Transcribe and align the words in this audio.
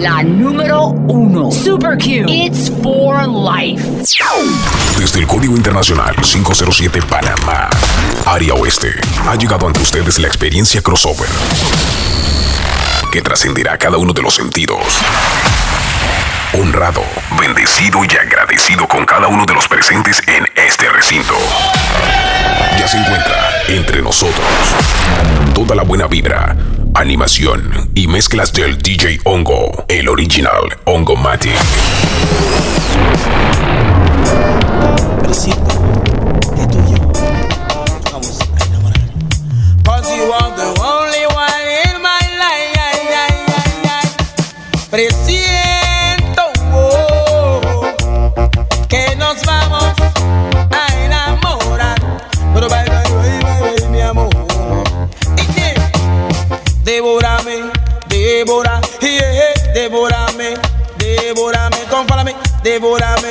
La 0.00 0.22
número 0.22 0.86
uno. 1.08 1.50
Super 1.50 1.98
Q. 1.98 2.24
It's 2.26 2.72
for 2.82 3.28
life. 3.28 3.82
Desde 4.98 5.20
el 5.20 5.26
Código 5.26 5.54
Internacional 5.54 6.16
507 6.16 7.02
Panamá, 7.02 7.68
área 8.24 8.54
oeste, 8.54 8.88
ha 9.28 9.34
llegado 9.34 9.66
ante 9.66 9.80
ustedes 9.82 10.18
la 10.18 10.26
experiencia 10.28 10.80
crossover 10.80 11.28
que 13.12 13.20
trascenderá 13.20 13.76
cada 13.76 13.98
uno 13.98 14.14
de 14.14 14.22
los 14.22 14.34
sentidos. 14.34 15.02
Honrado, 16.58 17.02
bendecido 17.38 18.00
y 18.02 18.16
agradecido 18.16 18.88
con 18.88 19.04
cada 19.04 19.28
uno 19.28 19.44
de 19.44 19.52
los 19.52 19.68
presentes 19.68 20.22
en 20.26 20.46
este 20.56 20.88
recinto. 20.88 21.34
Ya 22.78 22.88
se 22.88 22.96
encuentra 22.96 23.50
entre 23.68 24.00
nosotros 24.00 24.46
toda 25.54 25.74
la 25.74 25.82
buena 25.82 26.06
vibra, 26.06 26.56
animación 26.94 27.90
y 27.94 28.06
mezclas 28.06 28.52
del 28.52 28.78
DJ 28.78 29.20
Hongo, 29.24 29.84
el 29.88 30.08
original 30.08 30.62
Hongo 30.84 31.16
Matic. 31.16 31.52
¿qué 36.54 36.66
tuyo? 36.66 36.98
Vamos 38.12 38.38
a 38.40 38.64
enamorar. 38.66 39.00
Cause 39.84 40.16
you 40.16 40.32
are 40.32 40.50
the 40.56 40.68
only 40.80 41.26
one 41.26 41.66
in 41.86 42.02
my 42.02 42.20
life. 42.38 42.70
Presiento 44.90 46.42
que 48.88 49.16
nos 49.16 49.44
vamos 49.44 49.94
a 50.70 51.04
enamorar. 51.04 52.89
Devórame, 56.90 57.70
devora, 58.08 58.80
yeah, 59.00 59.72
devórame, 59.72 60.56
devórame, 60.98 61.76
compárame, 61.88 62.34
devórame, 62.64 63.28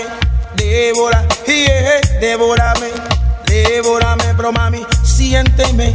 devora, 0.55 1.27
yeah, 1.45 1.99
devórame, 2.21 2.87
devórame, 3.47 4.23
pero 4.37 4.53
mami, 4.53 4.79
siénteme, 5.03 5.93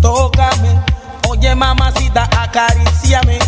tócame, 0.00 0.80
oye 1.28 1.52
mamacita, 1.56 2.30
acaríciame, 2.40 3.40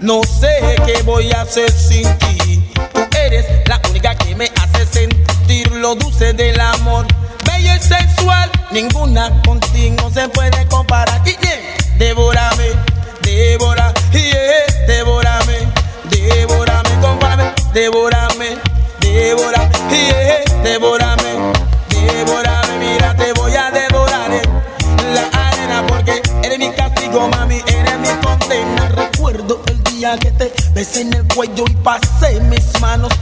no 0.00 0.22
sé 0.22 0.76
qué 0.86 1.02
voy 1.02 1.30
a 1.32 1.42
hacer 1.42 1.70
sin 1.70 2.08
ti, 2.16 2.72
tú 2.94 3.06
eres 3.18 3.44
la 3.68 3.78
única 3.90 4.14
que 4.14 4.34
me 4.34 4.50
hace 4.56 4.86
sentir 4.86 5.70
lo 5.70 5.96
dulce 5.96 6.32
del 6.32 6.58
amor, 6.58 7.06
bella 7.44 7.76
y 7.76 7.80
sensual, 7.82 8.50
ninguna 8.70 9.42
contigo 9.42 10.10
se 10.10 10.30
puede 10.30 10.66
comparar, 10.68 11.20
y 11.26 11.32
yeah, 11.32 11.76
devórame, 11.98 12.91
devora, 13.34 13.92
yeah, 14.12 14.86
devórame, 14.86 15.68
devórame, 16.10 16.90
compárame, 17.00 17.52
devórame, 17.72 18.58
devora, 19.00 19.70
yeah, 19.90 20.62
devórame, 20.62 21.52
devórame, 21.90 22.78
mira, 22.78 23.14
te 23.16 23.32
voy 23.32 23.54
a 23.54 23.70
devorar 23.70 24.30
en 24.32 25.14
la 25.14 25.22
arena 25.32 25.84
porque 25.86 26.20
eres 26.42 26.58
mi 26.58 26.70
castigo, 26.72 27.28
mami, 27.28 27.62
eres 27.66 27.98
mi 27.98 28.08
condena. 28.22 28.88
Recuerdo 28.88 29.62
el 29.66 29.82
día 29.84 30.18
que 30.18 30.30
te 30.32 30.52
besé 30.74 31.02
en 31.02 31.14
el 31.14 31.26
cuello 31.28 31.64
y 31.70 31.74
pasé 31.76 32.38
mis 32.40 32.80
manos 32.80 33.12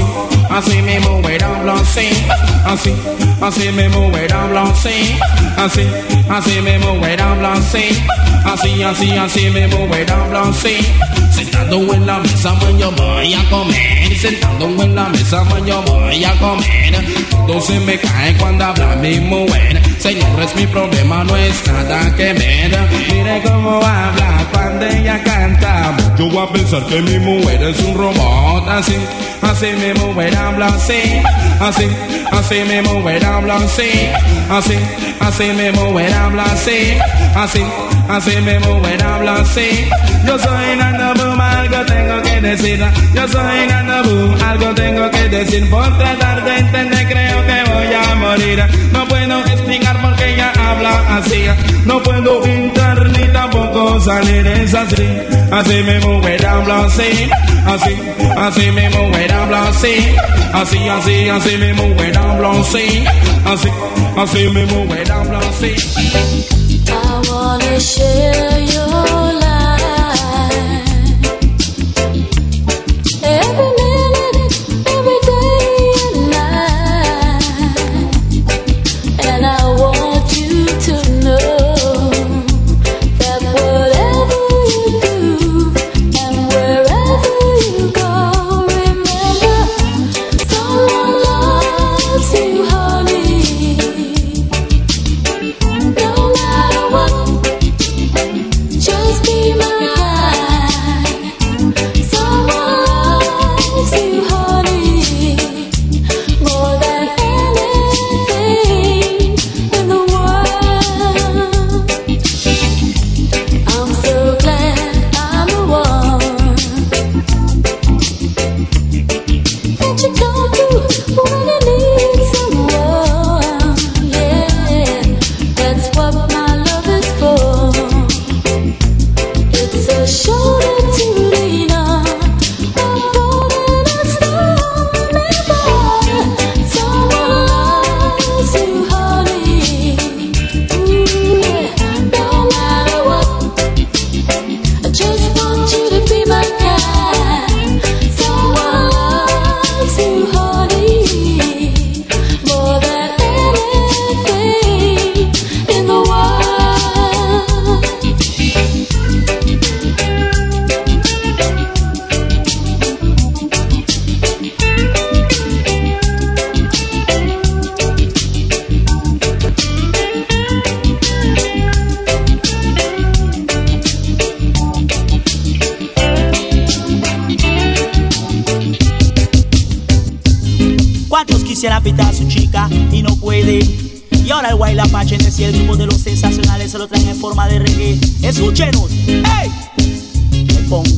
así, 0.00 0.42
así 0.50 0.82
mismo, 0.82 1.18
where 1.20 1.38
I'm 1.38 1.68
así, 1.68 2.08
así, 2.64 2.94
así 3.40 3.72
mismo, 3.72 4.08
where 4.10 4.32
I'm 4.32 4.56
así, 4.56 5.18
así, 5.56 5.86
así 6.28 6.60
mismo, 6.60 6.92
where 7.00 7.20
I'm 7.20 7.44
así, 7.44 8.02
así, 8.44 8.82
así, 8.82 9.10
así 9.12 9.50
mismo, 9.50 9.86
where 9.86 10.06
I'm 10.06 10.50
así. 10.50 10.78
Sentado 11.30 11.94
en 11.94 12.06
la 12.06 12.18
mesa, 12.18 12.52
when 12.54 12.78
yo 12.78 12.92
voy 12.92 13.34
a 13.34 13.50
comer. 13.50 14.18
sentado 14.18 14.66
en 14.82 14.94
la 14.94 15.08
mesa, 15.08 15.42
pues 15.48 15.64
yo 15.64 15.82
voy 15.82 16.24
a 16.24 16.32
comer. 16.38 17.04
Todo 17.46 17.60
se 17.60 17.80
me 17.80 17.98
cae 17.98 18.36
cuando 18.36 18.64
habla 18.64 18.96
mi 18.96 19.18
mujer. 19.20 19.80
Señores, 19.98 20.54
mi 20.56 20.66
problema 20.66 21.24
no 21.24 21.36
es 21.36 21.66
nada 21.66 22.14
que 22.16 22.32
ver. 22.34 22.88
Mire 23.10 23.42
cómo 23.42 23.76
habla 23.76 24.39
cuando 24.60 24.86
ella 24.86 25.22
canta. 25.22 25.96
Yo 26.18 26.28
voy 26.28 26.46
a 26.46 26.52
pensar 26.52 26.84
que 26.86 27.00
mi 27.00 27.18
mujer 27.18 27.62
es 27.62 27.80
un 27.80 27.94
robot. 27.96 28.68
Así, 28.68 28.96
así 29.42 29.66
mi 29.82 29.92
mujer 30.00 30.36
habla 30.36 30.66
así. 30.66 31.22
Así, 31.60 31.88
así 32.30 32.56
mi 32.68 32.80
mujer 32.82 33.24
habla 33.24 33.56
así. 33.56 33.90
Así, 34.50 34.74
así 35.20 35.44
mi 35.52 35.70
mujer 35.70 36.12
habla 36.12 36.44
así. 36.44 36.98
Así, 37.34 37.64
así 38.08 38.36
mi 38.40 38.58
mujer 38.58 39.02
habla 39.02 39.34
así. 39.36 39.88
Yo 40.26 40.38
soy 40.38 40.76
Boom, 41.16 41.40
algo 41.40 41.84
tengo 41.86 42.22
que 42.22 42.40
decir. 42.40 42.84
Yo 43.14 43.28
soy 43.28 43.66
Boom, 44.04 44.36
algo 44.42 44.74
tengo 44.74 45.10
que 45.10 45.28
decir. 45.28 45.70
Por 45.70 45.98
tratar 45.98 46.44
de 46.44 46.58
entender, 46.58 47.08
creo 47.08 47.46
que 47.46 47.70
voy 47.72 47.94
a 47.94 48.14
morir. 48.14 48.64
No 48.92 49.08
puedo 49.08 49.40
explicar 49.46 50.00
por 50.02 50.14
qué 50.16 50.34
ella 50.34 50.52
así. 51.18 51.44
No 51.84 52.02
puedo 52.02 52.44
entrar 52.44 53.06
ni 53.08 53.24
tampoco 53.32 54.00
salir. 54.00 54.46
Es 54.46 54.74
así, 54.74 55.08
así 55.52 55.82
mi 55.82 56.06
mujer 56.06 56.46
así. 56.46 57.30
Así, 57.66 57.94
así 58.36 58.70
mi 58.70 58.88
mujer 58.88 59.32
así. 59.32 60.14
Así, 60.52 60.88
así, 60.88 61.28
así 61.28 61.56
mi 61.56 61.72
así. 62.44 63.04
Así, 63.44 63.68
así 64.16 64.48
mi 64.48 64.64
mujer 64.66 65.12
así. 65.12 65.74
Share 67.80 68.66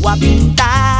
a 0.09 0.17
pintarte 0.17 0.92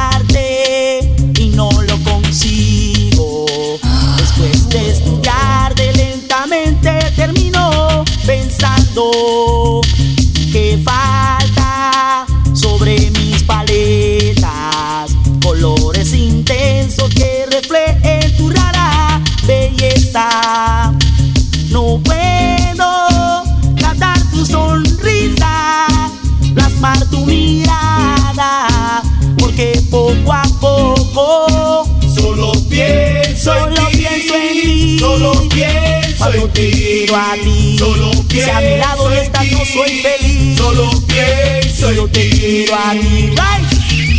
quiero 36.53 37.15
a 37.15 37.33
ti, 37.33 37.77
Solo 37.77 38.11
si 38.29 38.41
a 38.41 38.59
mi 38.61 38.77
lado 38.77 39.11
en 39.11 39.19
estás 39.19 39.51
no 39.51 39.59
soy 39.65 40.01
feliz. 40.01 40.57
Solo 40.57 40.89
pienso 41.07 41.91
Yo 41.91 42.07
te 42.07 42.29
quiero 42.29 42.75
a 42.75 42.91
ti. 42.91 43.33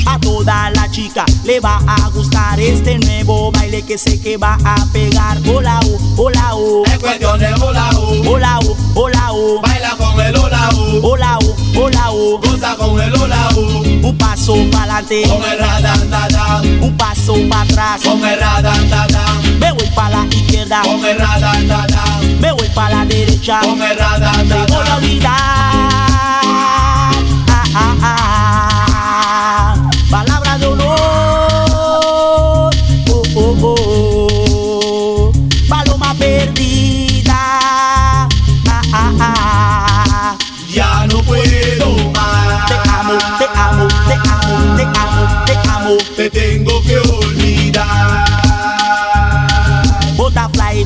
A 0.06 0.18
toda 0.20 0.70
la 0.70 0.90
chica 0.90 1.24
le 1.44 1.60
va 1.60 1.80
a 1.86 2.08
gustar 2.10 2.60
este 2.60 2.98
nuevo 2.98 3.50
baile 3.52 3.82
que 3.82 3.96
sé 3.96 4.20
que 4.20 4.36
va 4.36 4.58
a 4.64 4.86
pegar. 4.92 5.38
Hola, 5.46 5.80
oh, 5.84 6.22
hola, 6.22 6.54
oh. 6.54 6.84
Es 6.86 6.98
cuestión 6.98 7.38
de 7.38 7.52
hola, 7.54 7.90
oh. 7.96 8.30
Hola, 8.30 8.58
oh, 8.62 8.76
hola, 8.94 9.32
oh. 9.32 9.60
Baila 9.62 9.96
con 9.96 10.20
el 10.20 10.36
hola, 10.36 10.68
oh. 10.74 11.00
Hola, 11.02 11.38
oh, 11.42 11.80
hola, 11.80 12.10
oh. 12.10 12.38
Goza 12.38 12.76
con 12.76 13.00
el 13.00 13.14
hola, 13.14 13.48
oh. 13.56 13.82
Un 14.06 14.18
paso 14.18 14.54
para 14.70 14.98
adelante, 14.98 15.28
Con 15.28 15.42
el 15.50 16.82
un 16.82 16.96
paso 16.96 17.34
para 17.48 17.62
atrás. 17.62 18.02
Con 18.02 18.24
el. 18.24 18.38
Me 19.58 19.72
voy 19.72 19.88
para 19.94 20.18
la 20.20 20.26
izquierda, 20.26 20.82
Con 20.82 21.04
el 21.04 21.18
radan, 21.18 21.66
dadan. 21.66 22.24
Me 22.44 22.52
voy 22.52 22.68
para 22.74 22.96
la 22.96 23.04
derecha. 23.06 23.60
Con 23.60 23.80
el 23.82 23.98
radan, 23.98 24.48
Me 24.48 24.66
voy 24.66 24.86
a 24.86 24.96
olvidar. 24.96 25.83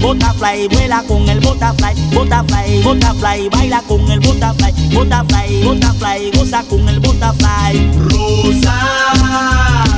Butterfly, 0.01 0.39
butterfly, 0.39 0.69
vuela 0.69 1.03
con 1.09 1.29
el 1.29 1.41
butterfly, 1.41 1.95
butterfly, 2.13 2.83
butterfly, 2.83 3.49
baila 3.51 3.83
con 3.83 4.09
el 4.11 4.21
butterfly, 4.21 4.73
butterfly, 4.93 5.63
butterfly, 5.65 6.31
goza 6.35 6.63
con 6.69 6.89
el 6.89 7.01
butterfly. 7.01 7.91
Rosa, 8.09 8.77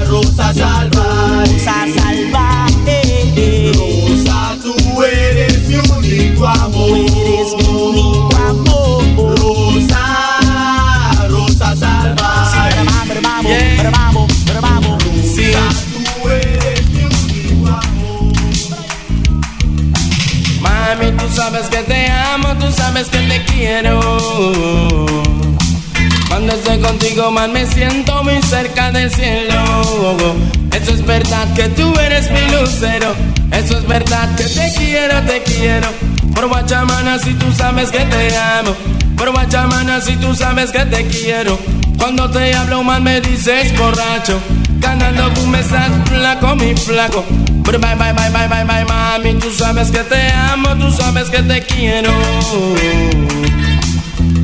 rosa 0.09 0.55
salvaje. 0.55 1.53
Rosa 1.53 1.87
salvaje, 1.97 3.73
Rosa, 3.77 4.57
tú 4.63 5.03
eres 5.03 5.69
mi 5.69 5.77
único 5.77 6.47
amor. 6.49 6.73
tú 6.73 6.95
eres 6.97 7.55
mi 7.59 7.69
único 7.69 8.37
amor. 8.49 9.39
Rosa, 9.39 11.27
rosa 11.29 11.77
salvaje. 11.77 12.71
Pero 12.71 12.85
vamos, 12.85 13.05
pero 13.07 13.21
vamos, 13.21 13.45
pero 13.47 13.51
vamos, 13.53 13.75
pero 13.77 13.91
vamos. 13.91 14.30
Sabes 21.41 21.71
que 21.71 21.79
te 21.79 22.07
amo, 22.11 22.49
tú 22.59 22.71
sabes 22.71 23.09
que 23.09 23.17
te 23.17 23.43
quiero. 23.47 23.99
Cuando 26.29 26.53
estoy 26.53 26.79
contigo, 26.81 27.31
más 27.33 27.49
me 27.49 27.65
siento 27.65 28.23
muy 28.23 28.43
cerca 28.43 28.93
del 28.93 29.11
cielo. 29.11 29.57
Eso 30.71 30.93
es 30.93 31.07
verdad 31.07 31.51
que 31.55 31.71
tú 31.71 31.95
eres 31.99 32.31
mi 32.31 32.43
lucero. 32.53 33.15
Eso 33.53 33.79
es 33.79 33.87
verdad 33.87 34.29
que 34.37 34.45
te 34.45 34.71
quiero, 34.77 35.23
te 35.23 35.43
quiero. 35.43 35.89
Por 36.35 36.47
guachamana, 36.49 37.19
si 37.19 37.33
tú 37.33 37.51
sabes 37.53 37.91
que 37.91 38.01
te 38.01 38.37
amo. 38.37 38.77
Por 39.17 39.31
guachamana, 39.33 40.03
si 40.03 40.17
tú 40.17 40.35
sabes 40.35 40.71
que 40.71 40.85
te 40.85 41.07
quiero. 41.07 41.59
Cuando 41.97 42.31
te 42.31 42.55
hablo 42.55 42.83
mal 42.83 43.01
me 43.01 43.23
dices 43.23 43.75
borracho. 43.79 44.39
Ganando 44.79 45.31
tú 45.31 45.47
me 45.47 45.63
flaco, 45.63 46.55
mi 46.57 46.75
flaco. 46.75 47.25
Bye, 47.65 47.79
bye, 47.79 48.13
bye, 48.13 48.31
bye, 48.31 48.49
bye, 48.49 48.65
bye, 48.65 48.85
mami. 48.85 49.35
Tú 49.35 49.51
sabes 49.53 49.91
que 49.91 50.01
te 50.01 50.33
amo, 50.33 50.71
tú 50.77 50.91
sabes 50.91 51.31
que 51.31 51.43
te 51.43 51.63
quiero. 51.63 52.13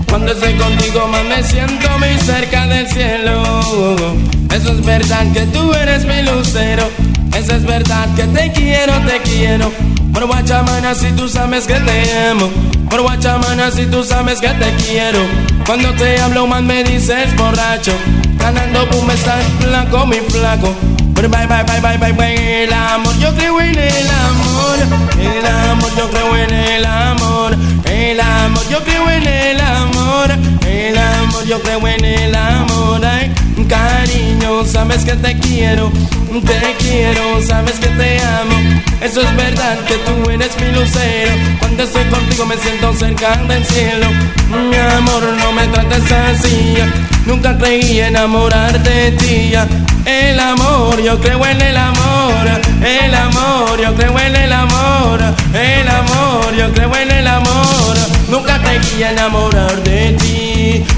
Cuando 0.08 0.32
estoy 0.32 0.54
contigo 0.54 1.08
más 1.08 1.24
me 1.24 1.42
siento 1.42 1.88
muy 1.98 2.18
cerca 2.18 2.66
del 2.66 2.88
cielo. 2.88 3.42
Eso 4.54 4.72
es 4.72 4.84
verdad 4.84 5.32
que 5.32 5.40
tú 5.46 5.72
eres 5.74 6.04
mi 6.04 6.22
lucero. 6.22 6.88
Eso 7.36 7.54
es 7.54 7.66
verdad 7.66 8.06
que 8.14 8.24
te 8.24 8.52
quiero, 8.52 8.92
te 9.00 9.20
quiero. 9.22 9.72
Por 10.12 10.26
guachamana 10.26 10.94
si 10.94 11.10
tú 11.12 11.28
sabes 11.28 11.66
que 11.66 11.74
te 11.74 12.28
amo. 12.30 12.48
Por 12.88 13.02
guachamana 13.02 13.70
si 13.70 13.86
tú 13.86 14.04
sabes 14.04 14.40
que 14.40 14.48
te 14.48 14.72
quiero. 14.84 15.18
Cuando 15.66 15.92
te 15.94 16.20
hablo 16.20 16.46
más 16.46 16.62
me 16.62 16.84
dices 16.84 17.36
borracho. 17.36 17.92
Ganando 18.38 18.86
boom 18.86 19.10
estás 19.10 19.44
flaco, 19.60 20.06
mi 20.06 20.16
flaco. 20.16 20.74
Bye, 21.16 21.28
bye, 21.28 21.46
bye, 21.64 21.80
bye, 21.80 21.96
bye, 21.96 22.12
bye, 22.12 22.64
el 22.64 22.72
amor, 22.72 23.16
yo 23.18 23.34
creo 23.34 23.58
en 23.60 23.76
el 23.76 24.10
amor, 24.10 24.78
el 25.18 25.46
amor, 25.46 25.90
yo 25.96 26.10
creo 26.10 26.36
en 26.36 26.54
el 26.54 26.84
amor, 26.84 27.56
el 27.86 28.20
amor, 28.20 28.68
yo 28.70 28.84
creo 28.84 29.10
en 29.10 29.26
el 29.26 29.60
amor, 29.60 30.30
el 30.68 30.96
amor, 30.96 31.44
yo 31.46 31.60
creo 31.62 31.88
en 31.88 32.04
el 32.04 32.34
amor, 32.34 33.04
ay, 33.04 33.32
cariño, 33.66 34.64
sabes 34.66 35.04
que 35.04 35.14
te 35.14 35.38
quiero, 35.38 35.90
te 36.26 36.74
quiero, 36.78 37.40
sabes 37.42 37.78
que 37.78 37.88
te 37.88 38.20
amo, 38.20 38.82
eso 39.00 39.20
es 39.20 39.36
verdad 39.36 39.78
que 39.86 39.94
tú 39.94 40.30
eres 40.30 40.50
mi 40.60 40.72
lucero, 40.72 41.32
cuando 41.58 41.82
estoy 41.82 42.04
contigo 42.04 42.46
me 42.46 42.56
siento 42.56 42.92
cerca 42.94 43.36
del 43.36 43.64
cielo, 43.64 44.06
mi 44.48 44.76
amor, 44.76 45.22
no 45.38 45.52
me 45.52 45.66
trates 45.68 46.12
así, 46.12 46.74
nunca 47.24 47.56
creí 47.56 48.00
enamorar 48.00 48.82
de 48.82 49.12
ti, 49.12 49.52
el 50.04 50.38
amor, 50.38 51.02
yo 51.02 51.18
creo 51.20 51.44
en 51.44 51.60
el 51.60 51.76
amor, 51.76 52.60
el 52.84 53.14
amor, 53.14 53.80
yo 53.80 53.94
creo 53.94 54.18
en 54.18 54.36
el 54.36 54.52
amor, 54.52 55.20
el 55.54 55.88
amor, 55.88 56.54
yo 56.56 56.72
creo 56.72 56.94
en 56.96 57.10
el 57.10 57.26
amor. 57.26 57.96
Nunca 58.28 58.60
creí 58.60 59.02
enamorar 59.02 59.82
de 59.82 60.12
ti, 60.12 60.45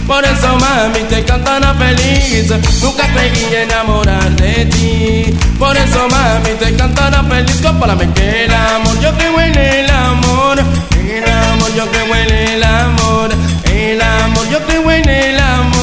por 0.07 0.25
eso 0.25 0.49
mami 0.65 1.01
te 1.09 1.25
cantará 1.25 1.75
feliz. 1.75 2.51
Nunca 2.83 3.05
creí 3.13 3.55
enamorar 3.65 4.31
de 4.37 4.67
ti, 4.67 5.39
por 5.59 5.77
eso 5.77 6.09
mami 6.09 6.53
te 6.59 6.75
cantará 6.77 7.23
feliz. 7.25 7.61
Compárame 7.63 8.13
que 8.13 8.45
el 8.45 8.55
amor, 8.55 9.01
yo 9.01 9.11
creo 9.17 9.41
en 9.41 9.59
el 9.59 9.91
amor, 9.91 10.59
el 10.59 11.31
amor, 11.31 11.71
yo 11.77 11.87
creo 11.93 12.15
en 12.23 12.31
el 12.49 12.63
amor, 12.65 13.29
el 13.65 14.01
amor, 14.01 14.45
yo 14.51 14.59
creo 14.67 14.91
en 14.91 15.09
el 15.09 15.39
amor, 15.39 15.78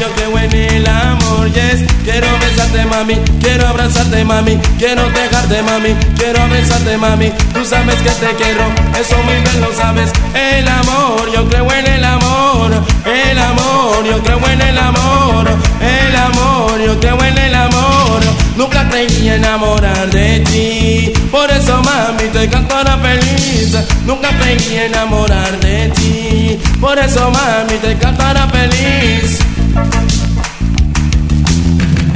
yo 0.00 0.10
creo 0.14 0.38
en 0.38 0.52
el 0.52 0.88
amor, 0.88 1.52
yes. 1.52 1.84
Quiero 2.04 2.26
besarte 2.40 2.86
mami, 2.86 3.16
quiero 3.38 3.68
abrazarte 3.68 4.24
mami, 4.24 4.56
quiero 4.78 5.02
dejarte 5.10 5.62
mami, 5.62 5.94
quiero 6.16 6.48
besarte 6.48 6.96
mami. 6.96 7.30
Tú 7.52 7.64
sabes 7.66 7.96
que 7.96 8.08
te 8.08 8.34
quiero, 8.36 8.64
eso 8.98 9.16
muy 9.24 9.34
bien 9.34 9.60
lo 9.60 9.74
sabes. 9.74 10.10
El 10.34 10.66
amor, 10.66 11.30
yo 11.34 11.46
creo 11.50 11.70
en 11.70 11.86
el 11.86 12.04
amor, 12.04 12.72
el 13.04 13.38
amor, 13.38 14.04
yo 14.06 14.22
creo 14.22 14.38
en 14.48 14.62
el 14.62 14.78
amor, 14.78 15.50
el 15.82 16.16
amor, 16.16 16.80
yo 16.80 16.98
creo 16.98 17.22
en 17.22 17.36
el 17.36 17.54
amor. 17.54 18.20
Nunca 18.56 18.88
creí 18.88 19.28
enamorar 19.28 20.10
de 20.10 20.40
ti, 20.40 21.12
por 21.30 21.50
eso 21.50 21.82
mami 21.82 22.28
te 22.32 22.48
cantará 22.48 22.96
feliz. 22.96 23.76
Nunca 24.06 24.30
creí 24.38 24.76
enamorar 24.76 25.60
de 25.60 25.88
ti, 25.90 26.58
por 26.80 26.98
eso 26.98 27.30
mami 27.30 27.78
te 27.78 27.98
cantará 27.98 28.48
feliz. 28.48 29.40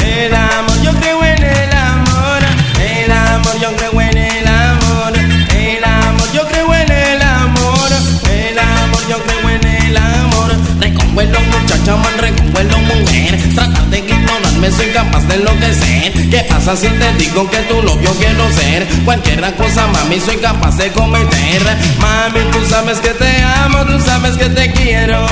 El 0.04 0.34
amor, 0.34 0.82
yo 0.82 0.90
creo 0.98 1.24
en 1.24 1.42
el 1.42 1.72
amor. 1.72 2.42
El 2.80 3.12
amor, 3.12 3.60
yo 3.60 3.76
creo 3.76 4.00
en 4.00 4.16
el 4.16 4.46
amor. 4.46 5.12
El 5.54 5.84
amor, 5.84 6.32
yo 6.32 6.48
creo 6.48 6.74
en 6.74 6.90
el 6.90 7.22
amor. 7.22 7.90
El 8.28 8.58
amor, 8.58 9.08
yo 9.08 9.22
creo 9.22 9.50
en 9.50 9.66
el 9.66 9.96
amor. 9.96 10.50
Reconvuelo 10.80 11.38
muchacha, 11.40 11.96
man, 11.96 12.18
reconvuelo 12.18 12.78
mujer. 12.78 13.38
Tratar 13.54 13.86
de 13.90 13.98
ignorarme, 14.00 14.70
soy 14.72 14.86
capaz 14.88 15.22
de 15.28 15.34
enloquecer. 15.36 16.12
¿Qué 16.30 16.44
pasa 16.48 16.76
si 16.76 16.88
te 16.88 17.14
digo 17.18 17.48
que 17.48 17.58
tu 17.58 17.80
novio 17.82 18.10
quiero 18.18 18.50
ser? 18.50 18.84
Cualquier 19.04 19.40
cosa, 19.54 19.86
mami, 19.86 20.18
soy 20.18 20.38
capaz 20.38 20.76
de 20.76 20.90
cometer. 20.90 21.62
Mami, 22.00 22.40
tú 22.50 22.66
sabes 22.68 22.98
que 22.98 23.10
te 23.10 23.42
amo, 23.42 23.84
tú 23.84 24.00
sabes 24.00 24.36
que 24.36 24.48
te 24.48 24.72
quiero. 24.72 25.24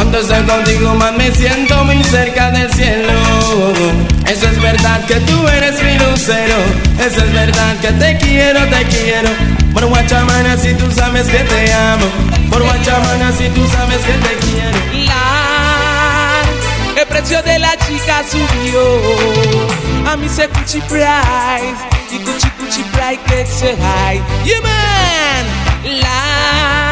Cuando 0.00 0.18
estoy 0.18 0.42
contigo 0.44 0.94
más 0.94 1.12
me 1.12 1.30
siento 1.30 1.84
muy 1.84 2.02
cerca 2.04 2.50
del 2.52 2.72
cielo. 2.72 3.12
Eso 4.26 4.48
es 4.48 4.62
verdad 4.62 5.04
que 5.04 5.16
tú 5.16 5.46
eres 5.46 5.74
mi 5.82 5.92
lucero. 5.98 6.56
Eso 6.98 7.22
es 7.22 7.32
verdad 7.34 7.76
que 7.82 7.88
te 7.88 8.16
quiero, 8.16 8.60
te 8.68 8.82
quiero. 8.84 9.28
Por 9.74 9.84
guachamana 9.84 10.56
si 10.56 10.72
tú 10.72 10.90
sabes 10.90 11.28
que 11.28 11.40
te 11.40 11.72
amo. 11.74 12.06
Por 12.48 12.62
guachamana 12.62 13.30
si 13.32 13.50
tú 13.50 13.66
sabes 13.68 13.98
que 13.98 14.12
te 14.12 14.36
quiero. 14.46 15.04
La, 15.04 16.40
el 16.98 17.06
precio 17.06 17.42
de 17.42 17.58
la 17.58 17.76
chica 17.76 18.24
subió. 18.26 20.10
A 20.10 20.16
mí 20.16 20.30
se 20.30 20.46
Gucci 20.46 20.80
price 20.80 21.76
y 22.10 22.24
Gucci 22.24 22.48
Gucci 22.58 22.82
price 22.84 23.20
que 23.26 23.44
se 23.44 23.76
high. 23.76 24.22
Yeah 24.46 24.62
man. 24.62 26.00
La 26.00 26.89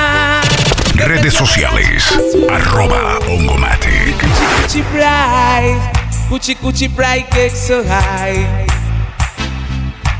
Redes 1.06 1.34
sociales, 1.34 2.04
arroba 2.50 3.18
Ongomatic. 3.28 4.14
Gucci 4.62 4.82
price, 4.82 5.80
Gucci 6.28 6.54
Gucci 6.54 6.88
price 6.88 7.26
que 7.30 7.50
so 7.50 7.82
high. 7.84 8.66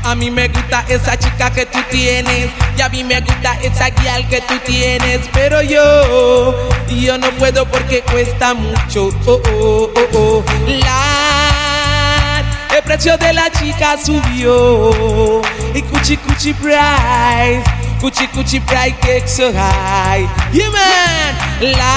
A 0.03 0.15
mí 0.15 0.31
me 0.31 0.47
gusta 0.47 0.85
esa 0.87 1.17
chica 1.17 1.51
que 1.51 1.65
tú 1.65 1.79
tienes 1.91 2.49
y 2.77 2.81
a 2.81 2.89
mí 2.89 3.03
me 3.03 3.19
gusta 3.21 3.57
esa 3.61 3.89
guial 3.89 4.27
que 4.27 4.41
tú 4.41 4.55
tienes, 4.65 5.19
pero 5.33 5.61
yo 5.61 6.69
yo 6.87 7.17
no 7.17 7.29
puedo 7.31 7.65
porque 7.65 8.01
cuesta 8.01 8.53
mucho. 8.53 9.09
Oh 9.25 9.41
oh 9.45 9.91
oh 9.95 10.09
oh. 10.13 10.43
La 10.67 12.43
el 12.75 12.83
precio 12.83 13.17
de 13.17 13.33
la 13.33 13.51
chica 13.51 13.97
subió 13.97 15.41
y 15.73 15.81
Gucci 15.81 16.17
Gucci 16.17 16.53
price, 16.53 17.63
Gucci 17.99 18.27
Gucci 18.27 18.59
price 18.61 18.95
que 19.01 19.27
so 19.27 19.51
high. 19.51 20.27
Yeah 20.53 20.69
man, 20.71 21.35
la 21.77 21.93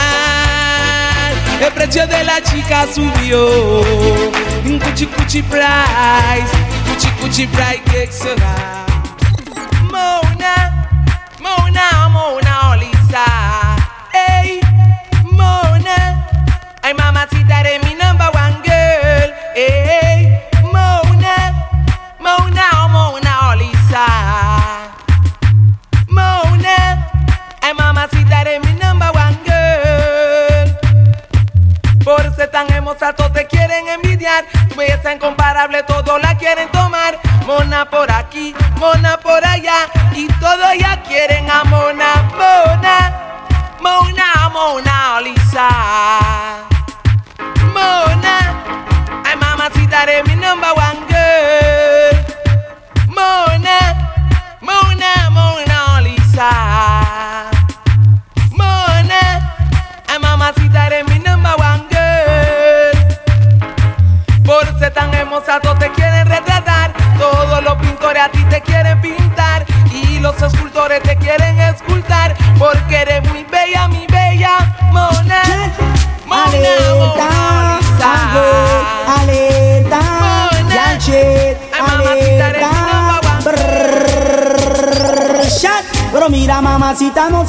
el 1.64 1.73
precio 1.73 2.06
de 2.09 2.25
la 2.25 2.40
chica 2.42 2.87
subió. 2.92 3.47
Gucci 4.64 5.06
Gucci 5.06 5.42
price, 5.42 6.52
Gucci 6.88 7.09
Gucci 7.21 7.47
price 7.47 7.82
que 7.85 8.06
so 8.11 8.35
high. 8.37 8.87
Mona, 9.90 10.54
Mona, 11.40 12.09
Mona 12.09 12.76
Lisa. 12.76 13.25
Hey, 14.12 14.61
Mona. 15.30 16.26
Ay, 16.82 16.94
mamacita, 16.94 17.61
eres 17.61 17.80
mi 17.85 17.94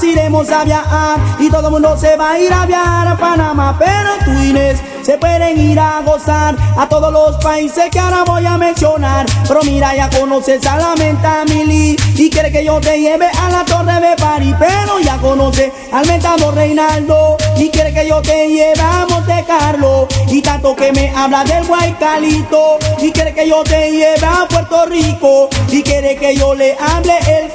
iremos 0.02 0.50
a 0.50 0.64
viajar 0.64 1.20
y 1.40 1.50
todo 1.50 1.68
el 1.68 1.74
mundo 1.74 1.96
se 1.98 2.16
va 2.16 2.32
a 2.32 2.40
ir 2.40 2.52
a 2.52 2.66
viajar 2.66 3.08
a 3.08 3.18
Panamá. 3.18 3.76
Pero 3.78 4.10
tú, 4.26 4.32
Inés, 4.44 4.80
se 5.04 5.18
pueden 5.18 5.60
ir 5.60 5.80
a 5.80 6.02
gozar 6.02 6.56
a 6.78 6.88
todos 6.88 7.12
los 7.12 7.36
países 7.44 7.90
que 7.92 8.00
ahora 8.00 8.24
voy 8.24 8.46
a 8.46 8.58
mencionar. 8.58 9.26
Pero 9.48 9.60
mira, 9.64 9.96
ya 9.96 10.10
conoces 10.10 10.66
a 10.66 10.78
la 10.78 10.96
menta 10.96 11.44
Mili 11.46 11.96
y 12.16 12.30
quiere 12.30 12.52
que 12.52 12.64
yo 12.64 12.80
te 12.80 13.00
lleve 13.00 13.28
a 13.28 13.50
la 13.50 13.66
torre 13.66 14.00
de 14.00 14.16
París. 14.16 14.56
Pero 14.58 15.00
ya 15.00 15.18
conoce 15.18 15.72
al 15.92 16.08
mentado 16.08 16.52
Reinaldo 16.52 17.38
y 17.58 17.70
quiere 17.70 17.94
que 17.94 18.08
yo 18.08 18.22
te 18.22 18.48
lleve 18.48 18.82
a 18.82 19.06
Monte 19.10 19.44
Carlo. 19.46 20.08
Y 20.30 20.42
tanto 20.42 20.76
que 20.76 20.92
me 20.94 21.12
habla 21.16 21.44
del 21.44 21.66
Guaycalito 21.66 22.80
y 23.02 23.12
quiere 23.12 23.34
que 23.34 23.48
yo 23.48 23.64
te 23.64 23.92
lleve 23.92 24.26
a 24.26 24.48
Puerto 24.48 24.86
Rico 24.86 25.50
y 25.70 25.84
quiere 25.84 26.16
que 26.16 26.36
yo 26.36 26.56
le 26.56 26.78
hable 26.80 27.18
el 27.28 27.52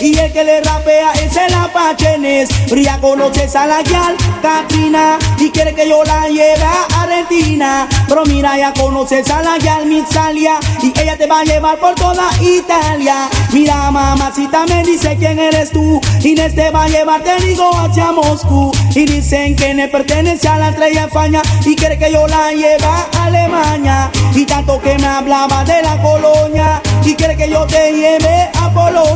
y 0.00 0.16
el 0.16 0.32
que 0.32 0.44
le 0.44 0.62
rapea 0.62 1.12
es 1.12 1.36
el 1.36 1.52
apachenes. 1.52 2.48
Ya 2.74 2.98
conoces 2.98 3.54
a 3.54 3.66
la 3.66 3.82
guial 3.82 4.16
Katrina 4.40 5.18
y 5.38 5.50
quiere 5.50 5.74
que 5.74 5.86
yo 5.86 6.02
la 6.04 6.26
lleve 6.28 6.62
a 6.62 7.02
Argentina. 7.02 7.86
Pero 8.08 8.24
mira, 8.24 8.56
ya 8.56 8.72
conoces 8.72 9.28
a 9.30 9.42
la 9.42 9.58
guial 9.58 9.84
Mitzalia 9.84 10.54
y 10.82 10.98
ella 10.98 11.18
te 11.18 11.26
va 11.26 11.40
a 11.40 11.44
llevar 11.44 11.78
por 11.78 11.94
toda 11.96 12.30
Italia. 12.40 13.28
Mira, 13.52 13.90
mamacita 13.90 14.64
me 14.66 14.82
dice 14.84 15.16
quién 15.18 15.38
eres 15.38 15.70
tú. 15.70 16.00
Inés 16.24 16.54
te 16.54 16.70
va 16.70 16.84
a 16.84 16.88
llevar, 16.88 17.22
te 17.22 17.36
digo, 17.44 17.70
hacia 17.74 18.12
Moscú. 18.12 18.72
Y 18.94 19.04
dicen 19.04 19.54
que 19.54 19.74
ne 19.74 19.88
pertenece 19.88 20.48
a 20.48 20.56
la 20.56 20.70
estrella 20.70 21.04
España 21.04 21.42
y 21.66 21.76
quiere 21.76 21.98
que 21.98 22.10
yo 22.10 22.26
la 22.26 22.52
lleve 22.52 22.84
a 22.84 23.24
Alemania. 23.26 24.10
Y 24.34 24.46
tanto 24.46 24.80
que 24.80 24.96
me 24.96 25.06
hablaba 25.06 25.62
de 25.64 25.82
la 25.82 26.00
colonia 26.00 26.80
y 27.04 27.14
quiere 27.14 27.36
que 27.36 27.50
yo 27.50 27.66
te 27.66 27.92
lleve 27.92 28.48
a 28.58 28.70
Polonia. 28.72 29.09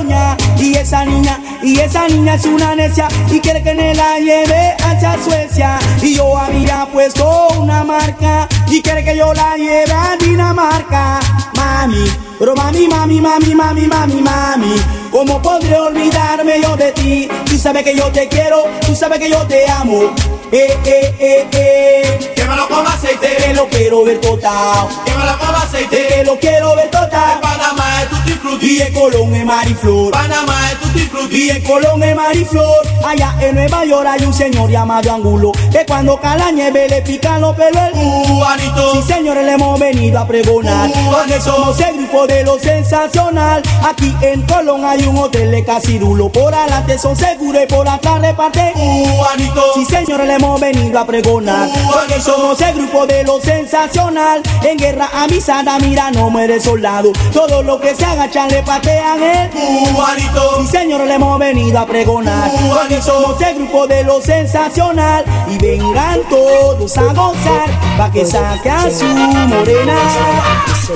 Y 0.59 0.75
esa 0.77 1.05
niña, 1.05 1.39
y 1.63 1.79
esa 1.79 2.09
niña 2.09 2.35
es 2.35 2.45
una 2.47 2.75
necia 2.75 3.07
y 3.31 3.39
quiere 3.41 3.63
que 3.63 3.75
me 3.75 3.95
la 3.95 4.19
lleve 4.19 4.75
hacia 4.83 5.17
Suecia. 5.23 5.79
Y 6.03 6.15
yo 6.15 6.37
había 6.37 6.87
puesto 6.93 7.49
una 7.59 7.85
marca 7.85 8.49
y 8.69 8.81
quiere 8.81 9.05
que 9.05 9.17
yo 9.17 9.33
la 9.35 9.57
lleve 9.57 9.93
a 9.93 10.17
Dinamarca. 10.17 11.21
Mami, 11.57 12.05
pero 12.39 12.55
mami, 12.55 12.89
mami, 12.89 13.21
mami, 13.21 13.55
mami, 13.55 13.87
mami, 13.87 14.23
mami. 14.23 14.75
¿Cómo 15.11 15.41
podré 15.41 15.79
olvidarme 15.79 16.61
yo 16.61 16.77
de 16.77 16.93
ti? 16.93 17.29
Tú 17.45 17.59
sabes 17.59 17.85
que 17.85 17.95
yo 17.95 18.11
te 18.11 18.27
quiero, 18.29 18.65
tú 18.87 18.95
sabes 18.95 19.19
que 19.19 19.31
yo 19.31 19.47
te 19.47 19.71
amo. 19.71 20.13
Eh, 20.57 20.79
eh, 20.85 21.15
eh, 21.19 21.49
eh. 21.53 22.33
Quémalo 22.37 22.69
con 22.69 22.87
aceite. 22.87 23.37
Que 23.45 23.55
lo 23.55 23.67
quiero 23.69 24.05
ver 24.05 24.21
total. 24.21 24.87
Quémalo 25.05 25.37
con 25.39 25.53
aceite. 25.57 26.07
Que 26.07 26.23
lo 26.23 26.39
quiero 26.39 26.77
ver 26.77 26.91
total. 26.91 27.41
Panamá 27.41 28.03
es 28.03 28.09
tutti 28.09 28.31
Y 28.31 28.37
frutti. 28.37 28.81
en 28.83 28.95
Colón 28.95 29.35
es 29.35 29.45
Mariflor. 29.45 30.13
Panamá 30.13 30.71
es 30.71 30.79
tutti 30.79 31.01
frutti. 31.09 31.37
Y 31.37 31.51
en 31.51 31.63
Colón 31.65 32.03
es 32.05 32.15
Mariflor. 32.15 32.87
Allá 33.05 33.35
en 33.41 33.57
Nueva 33.57 33.85
York 33.85 34.07
hay 34.09 34.25
un 34.25 34.33
señor 34.33 34.71
llamado 34.71 35.13
Angulo. 35.13 35.51
Que 35.73 35.85
cuando 35.87 36.21
cae 36.21 36.39
la 36.39 36.53
nieve 36.53 36.87
le 36.89 37.03
pican 37.03 37.41
los 37.41 37.57
pelos. 37.57 37.83
el 37.93 37.95
Juanito. 38.25 38.93
Sí, 38.93 39.13
señores, 39.13 39.45
le 39.45 39.53
hemos 39.55 39.81
venido 39.81 40.21
a 40.21 40.27
pregonar. 40.29 40.89
Porque 41.11 41.41
somos 41.41 41.81
el 41.81 41.97
grupo 41.97 42.29
de 42.29 42.45
lo 42.45 42.61
sensacional. 42.61 43.61
Aquí 43.85 44.15
en 44.23 44.43
Colón 44.43 44.85
hay 44.85 45.05
un 45.05 45.19
hotel 45.19 45.51
de 45.51 45.65
Casirulo. 45.65 46.29
Por 46.31 46.55
adelante 46.55 46.97
son 46.97 47.17
seguros 47.17 47.61
y 47.61 47.67
por 47.67 47.89
atrás 47.89 48.21
reparten. 48.21 48.73
Juanito. 48.75 49.63
Sí, 49.75 49.85
señores, 49.87 50.29
le 50.29 50.35
hemos 50.35 50.44
venido 50.61 50.99
a 50.99 51.07
pregonar. 51.07 51.69
Porque 51.93 52.21
somos 52.21 52.61
el 52.61 52.75
grupo 52.75 53.07
de 53.07 53.25
lo 53.25 53.41
sensacional. 53.41 54.43
En 54.63 54.77
guerra 54.77 55.09
avisada, 55.15 55.79
mira, 55.79 56.11
no 56.11 56.31
muere 56.31 56.61
soldado. 56.61 57.13
Todo 57.33 57.63
lo 57.63 57.81
que 57.81 57.95
se 57.95 58.05
agachan 58.05 58.49
le 58.49 58.63
patean 58.63 59.23
el 59.23 59.51
Juanito. 59.95 60.61
Sí, 60.61 60.67
señores, 60.67 61.07
le 61.07 61.15
hemos 61.15 61.39
venido 61.39 61.79
a 61.79 61.87
pregonar. 61.87 62.51
Porque 62.73 63.01
somos 63.03 63.41
el 63.41 63.55
grupo 63.57 63.87
de 63.87 64.05
lo 64.05 64.21
sensacional. 64.21 65.25
Y 65.49 65.59
vengan 65.59 66.21
todos 66.29 66.97
a 66.97 67.13
gozar. 67.13 67.69
Pa' 67.97 68.11
que 68.11 68.25
saque 68.25 68.71
a 68.71 68.91
su 68.91 69.07
morena. 69.07 69.97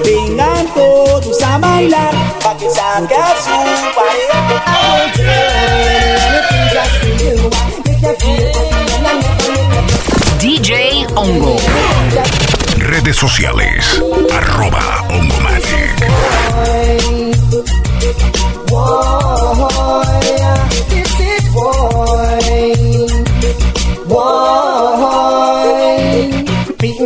Vengan 0.04 0.66
todos 0.74 1.42
a 1.42 1.58
bailar. 1.58 2.14
Pa' 2.42 2.56
que 2.56 2.68
saque 2.70 3.14
a 3.14 3.34
su 3.36 3.50
pareja. 3.94 5.57
Redes 12.78 13.16
sociales. 13.16 14.02
Arroba 14.32 15.04
Ongomatic. 15.10 15.94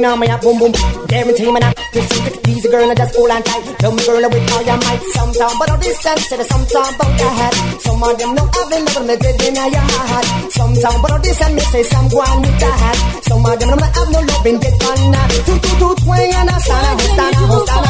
Lean 0.02 0.10
on 0.10 0.18
me 0.18 0.26
up, 0.26 0.42
boom 0.42 0.58
boom. 0.58 0.72
Guarantee 1.06 1.46
me 1.46 1.60
not 1.60 1.76
to 1.76 2.02
see 2.02 2.26
the 2.26 2.32
a 2.42 2.70
girl, 2.74 2.90
I 2.90 2.94
just 2.94 3.14
hold 3.14 3.30
on 3.30 3.42
tight. 3.44 3.62
Tell 3.78 3.92
me, 3.94 4.02
girl, 4.02 4.18
I 4.18 4.26
will 4.26 4.46
call 4.50 4.62
your 4.66 4.78
might 4.82 5.02
sometime, 5.14 5.54
but 5.60 5.70
all 5.70 5.78
this 5.78 5.94
sense 6.02 6.26
to 6.26 6.36
the 6.38 6.44
sometime 6.50 6.94
about 6.98 7.20
your 7.22 7.30
head. 7.30 7.54
Some 7.86 8.02
of 8.02 8.18
them 8.18 8.34
know 8.34 8.50
I've 8.50 8.66
been 8.66 8.82
living 8.82 9.06
the 9.06 9.16
dead 9.22 9.38
in 9.46 9.54
your 9.54 9.78
heart. 9.78 10.26
Sometime, 10.50 10.98
but 11.02 11.12
all 11.12 11.22
this 11.22 11.40
and 11.40 11.54
me 11.54 11.62
say 11.70 11.84
some 11.86 12.08
go 12.10 12.18
with 12.18 12.58
the 12.58 12.66
hat. 12.82 12.98
Some 13.30 13.46
of 13.46 13.54
them 13.54 13.78
know 13.78 13.78
I've 13.78 14.10
no 14.10 14.18
love 14.26 14.46
in 14.46 14.58
dead 14.58 14.82
on 14.82 15.10
now. 15.14 15.22
I 15.22 16.58
stand, 16.58 16.82
I 16.82 17.06
stand, 17.14 17.38
I 17.38 17.46
stand, 17.46 17.46
I 17.46 17.62
stand, 17.62 17.86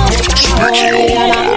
I 0.53 0.77
stand, 0.77 1.17
I 1.17 1.57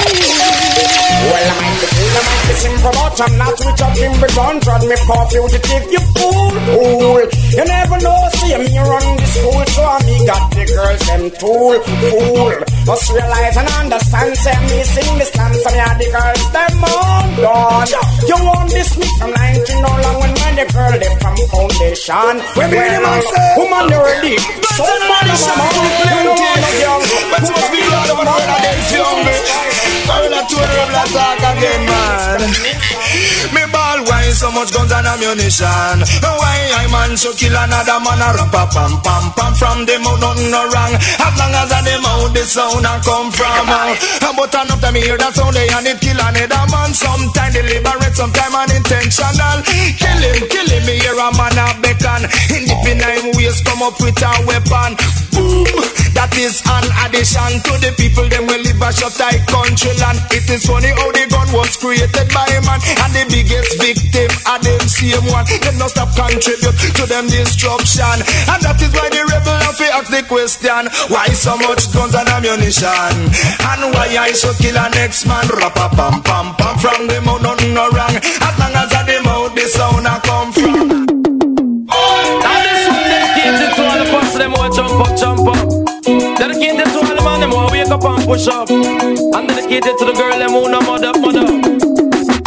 I 1.11 1.14
well, 1.25 1.47
I 1.49 1.55
might 1.55 1.77
be 1.81 1.87
cool, 1.95 2.13
I 2.15 2.21
might 2.25 2.43
be 2.45 2.53
simple, 2.59 2.93
but 2.95 3.19
I'm 3.21 3.33
not 3.37 3.53
switch 3.59 3.81
up 3.81 3.95
in 3.97 4.13
the 4.19 4.29
gun. 4.35 4.55
Trod 4.61 4.83
me 4.85 4.95
you 5.35 5.43
to 5.49 5.59
take 5.59 5.87
you 5.91 6.03
fool, 6.15 6.51
fool. 6.67 7.23
You 7.55 7.63
never 7.65 7.97
know, 8.03 8.19
see 8.37 8.55
me 8.55 8.77
run 8.79 9.07
the 9.15 9.27
school, 9.35 9.63
so 9.75 9.83
me 10.05 10.15
got 10.25 10.43
the 10.51 10.63
girls 10.67 11.01
them 11.07 11.23
tool, 11.39 11.75
fool. 11.79 12.55
Must 12.85 13.09
realize 13.09 13.57
and 13.57 13.69
understand, 13.81 14.37
say 14.37 14.57
me 14.69 14.77
sing 14.83 15.17
this 15.17 15.31
dance, 15.31 15.65
and 15.65 15.75
yeah, 15.75 15.97
the 15.97 16.07
girls 16.13 16.45
them 16.53 16.83
on 16.85 17.25
gone. 17.41 17.89
You 18.29 18.37
want 18.45 18.69
this 18.69 18.93
me 18.97 19.07
from 19.17 19.31
19 19.33 19.81
no 19.81 19.89
long 19.89 20.17
when 20.21 20.33
man 20.37 20.53
the 20.53 20.65
girl 20.69 20.93
them 20.93 21.15
from 21.17 21.35
foundation. 21.49 22.35
Well, 22.53 22.69
woman 22.69 23.85
you 23.89 23.99
ready? 24.05 24.37
So 24.77 24.85
man, 24.85 25.27
come 25.33 25.61
on, 25.65 25.89
play 25.97 26.19
no 26.29 26.33
man 26.37 26.61
of 26.61 26.75
young. 26.77 27.03
Put 27.33 27.47
me 27.73 27.81
on 27.89 28.05
the 28.05 28.15
man 28.21 28.49
of 28.53 28.59
them 28.61 28.79
young. 28.93 29.19
Girl, 30.05 30.29
I 30.29 30.41
told 30.45 30.69
her 30.69 31.04
Talk 31.13 31.39
again, 31.39 31.81
man. 31.85 32.41
Me 33.53 33.63
ball 33.71 33.99
why 34.09 34.25
so 34.33 34.49
much 34.51 34.73
guns 34.73 34.91
and 34.91 35.07
ammunition. 35.07 35.97
Why 36.21 36.59
I 36.81 36.87
man 36.91 37.15
so 37.15 37.31
kill 37.33 37.55
another 37.55 37.99
man 38.01 38.21
a 38.21 38.29
rap 38.33 38.55
a 38.55 38.63
pam 38.73 38.93
pam 39.05 39.25
pam 39.37 39.53
from 39.55 39.85
them 39.85 40.03
out 40.03 40.19
nothing 40.19 40.51
no 40.51 40.65
wrong. 40.73 40.93
As 40.97 41.33
long 41.37 41.53
as 41.55 41.71
a 41.71 41.79
them 41.85 42.05
out 42.05 42.33
the 42.33 42.43
sound 42.43 42.85
a 42.85 42.93
come 43.05 43.31
from. 43.31 43.69
Uh, 43.69 44.33
but 44.35 44.53
enough 44.55 44.81
time 44.81 44.95
hear 44.97 45.17
that 45.17 45.33
sound 45.37 45.55
they 45.55 45.69
and 45.69 45.87
it 45.87 46.01
kill 46.01 46.19
another 46.19 46.65
man. 46.73 46.91
Sometime 46.91 47.53
deliberate, 47.53 48.15
sometime 48.17 48.55
unintentional. 48.55 49.57
Kill 49.95 50.21
him, 50.25 50.41
kill 50.49 50.67
him. 50.67 50.83
Me 50.89 50.99
hear 50.99 51.15
a 51.15 51.27
man 51.37 51.55
a 51.55 51.67
beckon. 51.79 52.27
In 52.51 52.65
the 52.65 52.75
benign 52.83 53.31
ways 53.37 53.61
come 53.61 53.85
up 53.85 53.95
with 54.01 54.19
a 54.19 54.31
weapon. 54.49 54.97
Boom. 55.31 55.94
Is 56.35 56.59
an 56.67 56.83
addition 57.07 57.63
to 57.63 57.73
the 57.79 57.95
people 57.95 58.27
them 58.27 58.43
will 58.43 58.59
live 58.59 58.83
a 58.83 58.91
shut 58.91 59.15
tight 59.15 59.39
country 59.47 59.95
land. 60.03 60.19
It 60.35 60.43
is 60.51 60.67
funny 60.67 60.91
how 60.91 61.07
the 61.15 61.23
gun 61.31 61.47
was 61.55 61.79
created 61.79 62.27
by 62.35 62.43
a 62.51 62.59
man 62.67 62.83
and 62.83 63.11
the 63.15 63.23
biggest 63.31 63.79
victim 63.79 64.27
are 64.43 64.59
them 64.59 64.83
same 64.83 65.23
one. 65.31 65.47
Them 65.47 65.79
not 65.79 65.95
stop 65.95 66.11
contribute 66.11 66.75
to 66.75 67.03
them 67.07 67.31
destruction. 67.31 68.19
And 68.51 68.59
that 68.67 68.75
is 68.83 68.91
why 68.91 69.07
the 69.15 69.23
rebel 69.31 69.55
have 69.63 69.79
to 69.79 69.87
ask 69.95 70.11
the 70.11 70.27
question 70.27 70.91
Why 71.07 71.31
so 71.31 71.55
much 71.55 71.87
guns 71.95 72.19
and 72.19 72.27
ammunition? 72.27 73.15
And 73.71 73.95
why 73.95 74.11
I 74.19 74.35
so 74.35 74.51
kill 74.59 74.75
a 74.75 74.91
next 74.91 75.23
man? 75.31 75.47
Rap 75.55 75.79
a 75.79 75.87
pam 75.87 76.19
pam 76.19 76.51
pam 76.59 76.75
from 76.83 77.07
the 77.07 77.23
mouth 77.23 77.47
nothing 77.47 77.71
no 77.71 77.87
wrong. 77.95 78.11
As 78.19 78.53
long 78.59 78.75
as 78.75 78.91
at 78.91 79.07
the 79.07 79.23
mouth 79.23 79.55
the 79.55 79.65
sound 79.71 80.03
a 80.03 80.19
come 80.19 80.51
from. 80.51 81.15
Now 82.43 82.59
this 82.59 82.91
one 82.91 83.07
dedicated 83.07 83.71
to 83.71 83.81
all 83.87 83.97
the 84.03 84.07
boss 84.11 84.35
them 84.35 84.51
who 84.51 84.67
jump 84.75 84.99
up, 84.99 85.15
jump 85.15 85.47
up. 85.47 85.54
Push 88.25 88.47
up. 88.47 88.69
And 88.69 89.47
dedicated 89.47 89.97
to 89.99 90.05
the 90.05 90.13
girl 90.13 90.37
them 90.37 90.49
who 90.49 90.69
no 90.69 90.81
mother, 90.81 91.13
mother. 91.19 91.84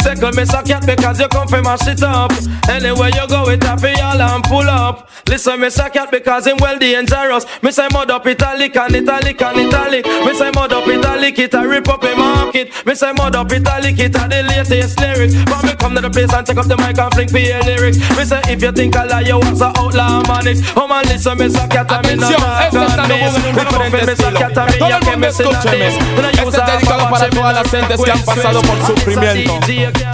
Second 0.01 0.35
miss 0.35 0.53
a 0.53 0.63
cat 0.63 0.85
because 0.85 1.19
you 1.19 1.27
come 1.27 1.47
from 1.47 1.63
mash 1.63 1.87
it 1.87 2.01
up. 2.03 2.31
Anywhere 2.69 3.09
you 3.09 3.27
go, 3.27 3.49
it 3.49 3.63
happy 3.63 3.99
all 4.01 4.21
and 4.21 4.43
pull 4.43 4.69
up. 4.69 5.09
Listen, 5.27 5.59
miss 5.59 5.77
a 5.77 5.89
cat 5.89 6.09
because 6.09 6.47
him 6.47 6.57
well 6.59 6.77
dangerous. 6.79 7.45
Me 7.61 7.71
say 7.71 7.87
mud 7.91 8.09
up 8.09 8.25
italic 8.25 8.75
and 8.75 8.95
italic 8.95 9.41
and 9.41 9.59
italic. 9.59 10.05
Me 10.05 10.33
say 10.33 10.51
mud 10.51 10.73
up 10.73 10.87
italic 10.87 11.37
it, 11.37 11.53
I 11.53 11.63
rip 11.65 11.87
up 11.89 12.03
a 12.03 12.15
market. 12.15 12.73
Me 12.85 12.95
say 12.95 13.11
mud 13.13 13.35
up 13.35 13.51
it, 13.51 13.67
I 13.67 13.79
lick 13.79 13.99
it, 13.99 14.15
I 14.17 14.27
the 14.27 14.43
latest 14.43 14.99
lyrics. 14.99 15.35
But 15.45 15.63
me 15.63 15.75
come 15.75 15.95
to 15.95 16.01
the 16.01 16.09
place 16.09 16.33
and 16.33 16.47
take 16.47 16.57
up 16.57 16.67
the 16.67 16.77
mic 16.77 16.97
and 16.97 17.13
fling 17.13 17.29
for 17.29 17.39
your 17.39 17.61
lyrics. 17.63 17.97
Me 18.17 18.23
say 18.25 18.41
if 18.47 18.61
you 18.61 18.71
think 18.71 18.95
I 18.95 19.05
lie, 19.05 19.21
you 19.21 19.37
was 19.37 19.61
a 19.61 19.71
outlaw 19.77 20.23
manix. 20.23 20.63
Oh 20.75 20.87
man, 20.87 21.05
listen, 21.05 21.37
me 21.37 21.49
say 21.49 21.67
cat 21.67 21.91
and 21.91 22.07
me 22.07 22.15
no 22.15 22.27
Atención, 22.29 22.41
este 22.63 22.85
está 22.85 23.07
nuevo 23.07 23.37
en 23.37 23.45
un 23.45 23.55
diferente 23.55 24.11
estilo. 24.13 24.39
Todo 24.79 24.97
el 24.97 25.05
mundo 25.05 25.27
escúcheme. 25.27 25.87
Este 25.87 26.41
es 26.41 26.65
dedicado 26.65 27.09
para 27.09 27.29
todas 27.29 27.53
las 27.53 27.69
gentes 27.69 28.01
que 28.01 28.11
han 28.11 28.21
pasado 28.23 28.61
por 28.61 28.85
sufrimiento 28.85 29.59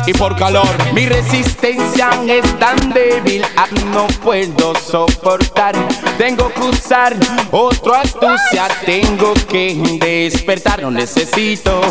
y 0.05 0.13
por 0.13 0.35
calor. 0.35 0.67
Mi 0.93 1.05
resistencia 1.05 2.09
es 2.27 2.59
tan 2.59 2.93
débil, 2.93 3.43
ah, 3.57 3.67
no 3.91 4.07
puedo 4.23 4.73
soportar. 4.75 5.75
Tengo 6.17 6.51
que 6.53 6.61
usar 6.61 7.15
otra 7.51 8.01
astucia, 8.01 8.67
tengo 8.85 9.33
que 9.49 9.75
despertar. 9.99 10.81
No 10.81 10.91
necesito 10.91 11.81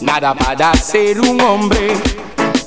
nada 0.00 0.34
para 0.34 0.74
ser 0.74 1.20
un 1.20 1.40
hombre, 1.40 1.94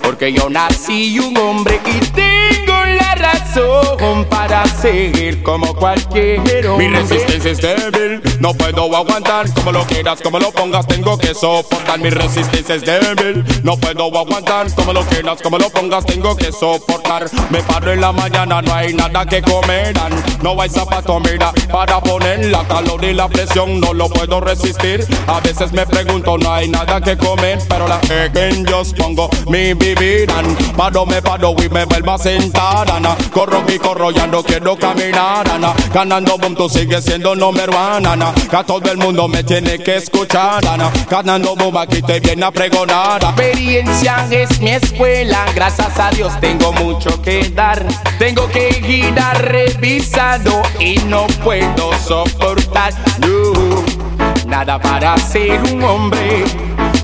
porque 0.02 0.32
yo 0.32 0.50
nací 0.50 1.20
un 1.20 1.38
hombre 1.38 1.80
y 1.86 2.00
tengo 2.08 2.81
la 3.22 3.34
razón 3.34 4.26
para 4.30 4.66
seguir 4.66 5.44
como 5.44 5.74
cualquier 5.76 6.68
hombre. 6.68 6.90
Mi 6.90 6.96
resistencia 6.96 7.52
es 7.52 7.58
débil, 7.60 8.22
no 8.40 8.54
puedo 8.54 8.96
aguantar. 8.96 9.52
Como 9.54 9.72
lo 9.72 9.86
quieras, 9.86 10.22
como 10.22 10.40
lo 10.40 10.52
pongas, 10.52 10.88
tengo 10.88 11.18
que 11.18 11.34
soportar. 11.34 12.00
Mi 12.00 12.10
resistencia 12.10 12.76
es 12.76 12.84
débil, 12.84 13.44
no 13.64 13.78
puedo 13.78 14.06
aguantar. 14.18 14.74
Como 14.74 14.94
lo 14.94 15.02
quieras, 15.06 15.42
como 15.42 15.58
lo 15.58 15.70
pongas, 15.70 16.06
tengo 16.06 16.36
que 16.36 16.52
soportar. 16.52 17.30
Me 17.50 17.62
paro 17.62 17.92
en 17.92 18.02
la 18.02 18.12
mañana, 18.12 18.62
no 18.62 18.74
hay 18.74 18.94
nada 18.94 19.26
que 19.26 19.42
comer. 19.42 19.94
No 20.42 20.60
hay 20.60 20.70
zapato, 20.70 21.20
mira, 21.20 21.52
para 21.72 22.00
poner 22.02 22.46
la 22.46 22.64
calor 22.68 23.04
y 23.04 23.14
la 23.14 23.28
presión, 23.28 23.80
no 23.80 23.94
lo 23.94 24.10
puedo 24.10 24.42
resistir. 24.42 25.06
A 25.28 25.40
veces 25.40 25.72
me 25.72 25.86
pregunto, 25.86 26.38
no 26.38 26.52
hay 26.52 26.68
nada 26.68 27.00
que 27.00 27.16
comer, 27.18 27.60
pero 27.70 27.88
la 27.88 28.00
que 28.02 28.32
yo 28.68 28.82
pongo 28.98 29.30
mi 29.48 29.74
vivir. 29.74 30.32
Paro, 30.76 31.06
me 31.06 31.22
paro 31.22 31.54
y 31.64 31.70
me 31.70 31.86
vuelvo 31.86 32.12
a 32.12 32.18
sentar. 32.18 32.88
Corro 33.32 33.64
y 33.68 33.78
corro, 33.80 34.12
ya 34.12 34.28
no 34.28 34.44
quiero 34.44 34.76
caminar. 34.76 35.50
Ana. 35.50 35.74
Ganando 35.94 36.38
boom, 36.38 36.56
tú 36.56 36.70
sigues 36.70 37.04
siendo 37.04 37.36
número 37.36 37.74
one. 37.74 38.08
Que 38.50 38.64
todo 38.66 38.92
el 38.92 38.98
mundo 38.98 39.28
me 39.28 39.44
tiene 39.44 39.80
que 39.80 39.96
escuchar. 39.98 40.66
Ana. 40.66 40.92
Ganando 41.10 41.56
boom, 41.56 41.78
aquí 41.78 42.02
te 42.02 42.20
viene 42.20 42.46
a 42.46 42.52
pregonar. 42.52 43.24
experiencia 43.24 44.28
es 44.30 44.60
mi 44.60 44.72
escuela. 44.72 45.46
Gracias 45.56 46.00
a 46.00 46.10
Dios 46.12 46.34
tengo 46.40 46.74
mucho 46.74 47.22
que 47.22 47.50
dar. 47.50 47.86
Tengo 48.20 48.48
que 48.50 48.70
ir 48.88 49.20
a 49.20 49.34
revisado 49.34 50.62
y 50.80 50.96
no 51.08 51.28
puedo 51.44 51.92
soportar. 52.06 52.94
Nada 54.48 54.80
para 54.80 55.18
ser 55.18 55.62
un 55.72 55.84
hombre. 55.84 56.44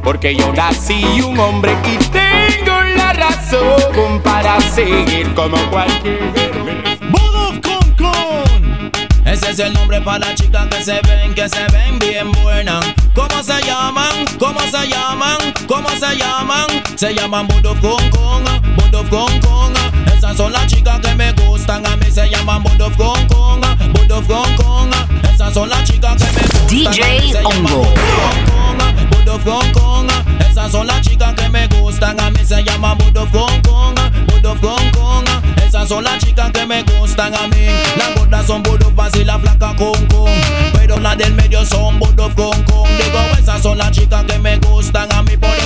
Porque 0.04 0.36
yo 0.36 0.54
nací 0.54 1.04
un 1.22 1.40
hombre 1.40 1.76
y 1.84 1.98
tengo 2.06 2.82
la 2.96 3.14
razón 3.14 4.22
para 4.42 4.62
seguir 4.62 5.34
como 5.34 5.58
cualquier 5.72 6.32
Ese 9.26 9.50
es 9.50 9.60
el 9.60 9.74
nombre 9.74 10.00
para 10.02 10.20
las 10.20 10.36
chicas 10.36 10.68
que 10.68 10.84
se 10.84 11.02
ven, 11.08 11.34
que 11.34 11.50
se 11.50 11.66
ven 11.72 11.98
bien 12.00 12.32
buenas. 12.44 12.86
¿Cómo 13.14 13.42
se 13.44 13.60
llaman? 13.64 14.26
¿Cómo 14.38 14.60
se 14.60 14.88
llaman? 14.88 15.38
¿Cómo 15.68 15.90
se 15.90 16.16
llaman? 16.16 16.68
Se 16.96 17.14
llaman 17.14 17.48
Budov 17.48 17.80
Kong 17.82 18.10
Kong, 18.12 18.46
Budov 18.78 19.10
Kong 19.10 19.40
Kong. 19.42 19.74
Esas 20.16 20.38
son 20.38 20.54
las 20.54 20.68
chicas 20.68 21.00
que 21.00 21.16
me 21.16 21.32
gustan, 21.34 21.86
a 21.88 21.98
mí 21.98 22.12
se 22.12 22.30
llaman 22.30 22.64
Budov 22.64 22.96
Kong 22.96 23.28
Kong, 23.28 23.66
Budov 23.94 24.28
Kong 24.28 24.56
Kong. 24.56 24.92
Esas 25.34 25.54
son 25.54 25.68
las 25.68 25.84
chicas 25.84 26.16
que 26.16 26.32
me 26.32 26.42
gustan. 26.42 26.94
DJ 26.94 27.36
Ongo. 27.44 28.67
Kong 29.28 29.72
Kong. 29.74 30.08
Esas 30.50 30.72
son 30.72 30.88
las 30.88 31.02
chicas 31.02 31.34
que 31.36 31.50
me 31.50 31.68
gustan, 31.68 32.20
a 32.20 32.32
mí 32.32 32.40
se 32.46 32.64
llaman 32.64 32.98
Budov 32.98 33.30
Kong 33.32 33.62
Kong, 33.64 33.96
Budov 34.28 34.60
Kong 34.62 34.92
Kong. 34.94 35.26
Esas 35.66 35.90
son 35.90 36.04
las 36.04 36.18
chicas 36.20 36.50
que 36.52 36.66
me 36.66 36.84
gustan 36.84 37.36
a 37.36 37.48
mí. 37.48 37.68
Las 37.98 38.16
gordas 38.16 38.48
son 38.48 38.64
Budov 38.64 38.94
y 39.16 39.24
la 39.26 39.38
flaca 39.38 39.76
con 39.76 40.06
con. 40.08 40.32
Pero 40.74 40.98
las 41.00 41.18
del 41.18 41.34
medio 41.34 41.66
son 41.66 42.00
Budov 42.00 42.34
con 42.36 42.64
con. 42.64 42.88
Digo, 42.98 43.20
esas 43.38 43.62
son 43.62 43.78
las 43.78 43.92
chicas 43.92 44.24
que 44.24 44.40
me 44.40 44.58
gustan 44.60 45.12
a 45.12 45.22
mí. 45.24 45.36
Por 45.36 45.57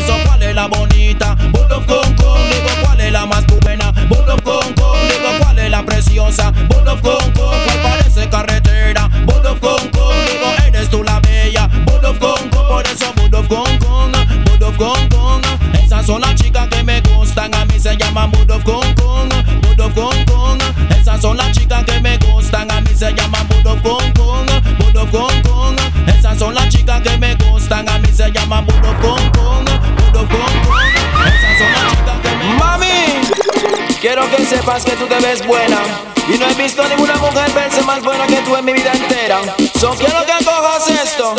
sepas 34.51 34.83
que 34.83 34.91
tú 34.91 35.07
te 35.07 35.19
ves 35.19 35.45
buena. 35.47 35.79
Y 36.27 36.37
no 36.37 36.47
he 36.47 36.53
visto 36.55 36.83
ninguna 36.87 37.15
mujer 37.15 37.49
verse 37.51 37.81
más 37.83 38.01
buena 38.03 38.27
que 38.27 38.37
tú 38.37 38.55
en 38.55 38.65
mi 38.65 38.73
vida 38.73 38.91
entera. 38.91 39.39
So 39.79 39.91
quiero 39.91 40.25
que 40.25 40.45
cojas 40.45 40.87
esto. 40.89 41.35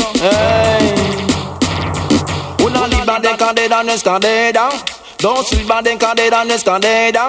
Una 2.64 2.86
libra 2.86 3.18
de 3.18 3.36
cadera 3.36 3.82
no 3.82 3.92
es 3.92 4.02
cadera. 4.02 4.70
Dos 5.18 5.52
libras 5.52 5.84
de 5.84 5.98
cadera 5.98 6.44
no 6.44 6.54
es 6.54 6.64
cadera. 6.64 7.28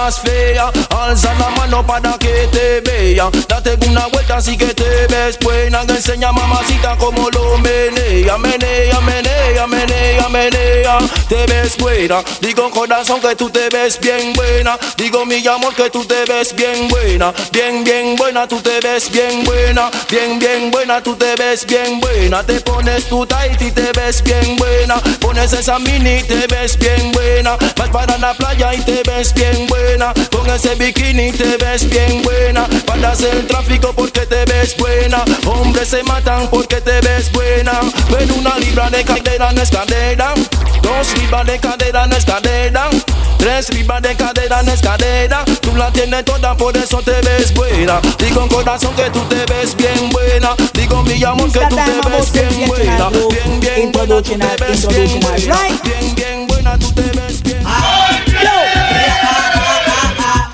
Alza 0.03 1.31
la 1.35 1.49
mano 1.51 1.85
para 1.85 2.17
que 2.17 2.47
te 2.51 2.81
vea. 2.81 3.29
Date 3.47 3.77
una 3.87 4.07
vuelta 4.07 4.37
así 4.37 4.57
que 4.57 4.73
te 4.73 5.05
ves 5.07 5.37
buena. 5.39 5.85
Que 5.85 5.93
enseña 5.93 6.31
mamacita 6.31 6.97
como 6.97 7.29
lo 7.29 7.59
menea. 7.59 8.35
Menea, 8.39 8.99
menea, 8.99 9.67
menea, 9.67 10.27
menea. 10.29 10.97
Te 11.29 11.45
ves 11.45 11.77
buena. 11.77 12.23
Digo 12.39 12.71
corazón 12.71 13.21
que 13.21 13.35
tú 13.35 13.51
te 13.51 13.69
ves 13.69 13.99
bien 13.99 14.33
buena. 14.33 14.75
Digo 14.97 15.23
mi 15.23 15.45
amor 15.45 15.75
que 15.75 15.91
tú 15.91 16.03
te 16.03 16.25
ves 16.25 16.55
bien 16.55 16.87
buena. 16.87 17.31
Bien, 17.51 17.83
bien 17.83 18.15
buena, 18.15 18.47
tú 18.47 18.59
te 18.59 18.79
ves 18.79 19.11
bien 19.11 19.43
buena. 19.43 19.91
Bien, 20.09 20.39
bien 20.39 20.71
buena, 20.71 21.03
tú 21.03 21.15
te 21.15 21.35
ves 21.35 21.63
bien 21.67 22.01
buena. 22.01 22.41
Te 22.43 22.59
pones 22.61 23.05
tu 23.05 23.23
tight 23.27 23.61
y 23.61 23.69
te 23.69 23.91
ves 23.91 24.23
bien 24.23 24.55
buena. 24.57 24.95
Pones 25.19 25.53
esa 25.53 25.77
mini 25.77 26.17
y 26.17 26.23
te 26.23 26.47
ves 26.47 26.75
bien 26.79 27.11
buena. 27.11 27.55
Vas 27.77 27.89
para 27.89 28.17
la 28.17 28.33
playa 28.33 28.73
y 28.73 28.81
te 28.81 29.03
ves 29.03 29.31
bien 29.35 29.67
buena. 29.67 29.90
Con 29.97 30.49
ese 30.49 30.75
bikini 30.75 31.33
te 31.33 31.57
ves 31.57 31.89
bien 31.89 32.21
buena. 32.23 32.65
Paras 32.85 33.21
el 33.23 33.45
tráfico 33.45 33.91
porque 33.93 34.21
te 34.21 34.45
ves 34.45 34.75
buena. 34.77 35.23
Hombres 35.45 35.89
se 35.89 36.01
matan 36.03 36.47
porque 36.49 36.79
te 36.79 37.01
ves 37.01 37.29
buena. 37.33 37.73
Pero 38.09 38.35
una 38.35 38.57
libra 38.57 38.89
de 38.89 39.03
cadera 39.03 39.51
no 39.51 39.61
es 39.61 39.69
cadera. 39.69 40.33
Dos 40.81 41.17
libras 41.17 41.45
de 41.45 41.59
cadera 41.59 42.07
no 42.07 42.15
es 42.15 42.23
cadera. 42.23 42.89
Tres 43.37 43.73
libras 43.73 44.01
de 44.01 44.15
cadera 44.15 44.63
no 44.63 44.71
es 44.71 44.81
cadera. 44.81 45.43
Tú 45.59 45.75
la 45.75 45.91
tienes 45.91 46.23
toda, 46.23 46.55
por 46.55 46.77
eso 46.77 47.01
te 47.01 47.19
ves 47.21 47.53
buena. 47.53 47.99
Digo 48.17 48.43
en 48.43 48.47
corazón 48.47 48.95
que 48.95 49.09
tú 49.09 49.19
te 49.25 49.45
ves 49.51 49.75
bien 49.75 50.09
buena. 50.09 50.55
Digo 50.73 51.03
mi 51.03 51.21
amor 51.21 51.51
que 51.51 51.59
tú 51.67 51.75
te 51.75 52.09
ves 52.09 52.31
bien 52.31 52.67
buena. 52.67 53.09
Bien, 53.09 53.59
bien 53.59 53.91
buena, 53.91 54.21
tú 54.21 54.37
te 54.37 54.37
ves 54.37 54.87
bien 54.87 55.19
buena. 55.19 55.57
Bien, 55.83 56.15
bien 56.15 56.47
buena, 56.47 56.79
tú 56.79 56.93
te 56.93 57.01
ves 57.01 57.30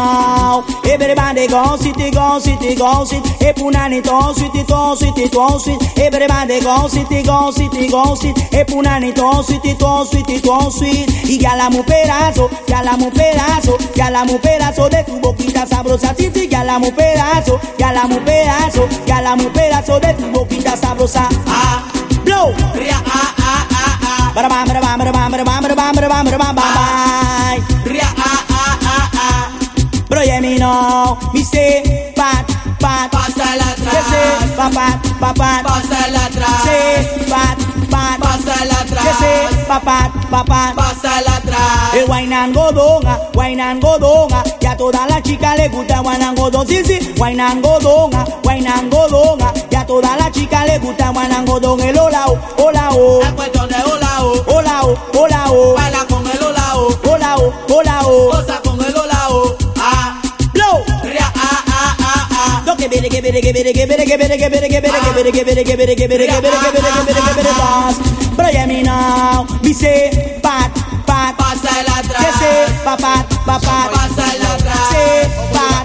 Everybody 0.92 1.48
go 1.48 1.76
sit, 1.78 1.96
go 2.14 2.40
sit, 2.40 2.78
go 2.78 3.06
sit. 3.06 3.26
Hey 3.42 3.54
punani 3.54 4.02
to 4.02 4.34
sit, 4.34 4.52
to 4.54 4.96
sit, 4.96 5.16
to 5.32 5.60
sit. 5.60 6.00
Everybody 6.00 6.60
go 6.62 6.88
sit, 6.88 7.10
go 7.26 7.52
sit, 7.52 7.92
go 7.92 8.16
sit. 8.16 8.36
Punani 8.66 9.14
to 9.14 9.44
sit, 9.44 9.62
to 9.62 10.06
sit, 10.06 10.26
to 10.44 10.72
sit. 10.72 11.10
Y 11.26 11.38
ya 11.42 11.56
la 11.56 11.70
mu 11.70 11.84
pedazo, 11.84 12.50
pedazo 19.52 20.00
de 20.00 20.16
sabrosa. 20.76 21.30
Ah, 21.48 21.84
ah, 23.06 23.34
ah, 23.38 23.45
ah, 24.36 24.42
ah. 24.42 24.42
Bara 24.42 24.50
bam, 24.50 24.68
bara 24.68 24.82
bam, 24.82 25.00
bara 25.00 25.12
bam, 25.12 25.32
bara 25.32 25.44
bam, 25.46 25.62
bara 25.62 25.76
bam, 25.76 25.96
bara 25.96 26.08
bam, 26.10 26.26
bara 26.26 26.38
bam, 26.38 26.56
bam, 26.56 26.74
bam. 26.76 27.64
Ria, 27.86 28.04
ah, 28.18 28.46
ah, 28.50 28.80
ah, 28.84 29.10
ah. 29.16 29.52
Pero 30.10 30.22
yeah, 30.22 30.40
me 30.42 30.58
know, 30.58 31.18
me 31.34 31.42
say, 31.44 32.14
pat, 32.16 32.46
pat, 32.86 33.12
pásala 33.12 33.66
atrás. 33.72 34.06
Sí, 34.12 34.54
papá, 34.56 34.88
papá, 35.20 35.64
pásala 35.64 36.26
atrás. 36.26 36.62
Sí, 36.64 37.26
pat, 37.30 37.58
pat, 37.90 38.20
pásala 38.20 38.76
atrás. 38.82 39.18
Sí, 39.20 39.66
papá, 39.68 40.12
papá, 40.30 40.74
pásala 40.76 41.36
atrás. 41.38 41.94
El 41.96 42.06
guainangodonga, 42.06 43.20
guainangodonga, 43.34 44.44
que 44.60 44.68
a 44.68 44.78
toda 44.78 45.08
la 45.08 45.22
chica 45.22 45.56
le 45.56 45.70
gusta 45.70 46.00
guainangodonga, 46.00 46.68
sí, 46.68 46.84
sí, 46.86 47.14
guainangodonga, 47.18 48.26
guainangodonga, 48.44 49.54
que 49.70 49.78
a 49.78 49.86
toda 49.86 50.16
la 50.18 50.32
chica 50.32 50.66
le 50.66 50.78
gusta 50.80 51.10
guainangodonga, 51.10 51.86
el 51.86 51.98
olao, 51.98 52.40
olao. 52.58 53.22
El 53.22 53.36
cuestión 53.36 53.68
de 53.68 53.84
olao, 53.84 54.34
olao, 54.48 54.96
olao. 55.18 55.74
Baila 55.74 56.06
con 56.08 56.28
el 56.28 56.44
olao, 56.44 56.88
olao, 57.10 57.54
olao. 57.70 58.30
Cosa 58.30 58.65
ah. 62.86 62.96
Lo 62.96 63.02
que 63.02 63.02
viene, 63.02 63.10
que 63.10 63.22
viene, 63.22 63.42
que 63.42 63.54
viene, 63.54 63.74
que 63.74 63.86
viene, 63.86 64.06
que 64.06 64.18
viene, 64.18 64.38
que 64.38 64.50
viene, 64.50 64.68
que 64.68 64.80
viene, 64.80 65.34
que 65.34 65.44
viene, 65.44 65.64
que 65.64 65.76
viene, 65.76 65.76
que 65.76 65.76
viene, 65.76 65.96
que 65.96 66.06
viene, 66.06 66.26
que 66.26 66.26
viene, 66.26 66.26
que 66.26 66.26
viene, 66.26 66.26
que 66.28 67.08
viene, 67.08 67.22
que 67.22 67.34
viene, 67.34 67.52
boss. 67.58 67.98
But 68.36 68.52
yeah, 68.52 68.68
me 68.68 68.84
now, 68.84 69.46
me 69.64 69.74
say, 69.74 70.40
pat, 70.42 70.72
pat, 71.06 71.36
pasa 71.38 71.80
el 71.80 71.88
atrás. 71.88 72.22
Que 72.22 72.32
say, 72.38 72.66
pat, 72.84 73.00
pat, 73.02 73.26
pat, 73.46 73.62
pat, 73.64 73.92
pasa 73.92 74.36
el 74.36 74.42
atrás. 74.46 74.90
Say, 74.92 75.30
pat, 75.54 75.85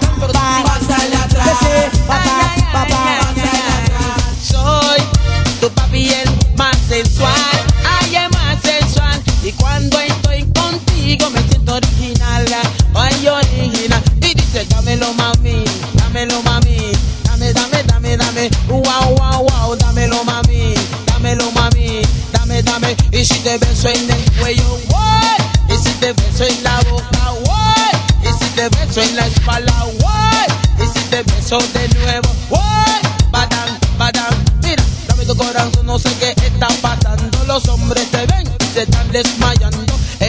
y 23.21 23.25
si 23.25 23.39
te 23.41 23.55
beso 23.59 23.87
en 23.87 24.09
el 24.09 24.31
cuello, 24.39 24.79
what? 24.89 25.69
y 25.69 25.77
si 25.77 25.93
te 25.99 26.11
beso 26.11 26.43
en 26.43 26.63
la 26.63 26.79
boca, 26.89 27.33
what? 27.45 27.93
y 28.23 28.43
si 28.43 28.49
te 28.55 28.67
beso 28.69 28.99
en 28.99 29.15
la 29.15 29.27
espalda, 29.27 29.85
what? 29.99 30.47
y 30.79 30.87
si 30.87 31.05
te 31.05 31.21
beso 31.21 31.59
de 31.59 31.87
nuevo, 31.99 32.29
what? 32.49 33.29
badam, 33.29 33.77
badam, 33.99 34.33
mira, 34.63 34.83
dame 35.07 35.23
tu 35.25 35.37
corazón, 35.37 35.85
no 35.85 35.99
sé 35.99 36.09
qué 36.19 36.33
está 36.47 36.67
pasando, 36.81 37.43
los 37.45 37.67
hombres 37.67 38.09
te 38.09 38.25
ven 38.25 38.51
se 38.73 38.83
están 38.83 39.11
desmayando, 39.11 39.80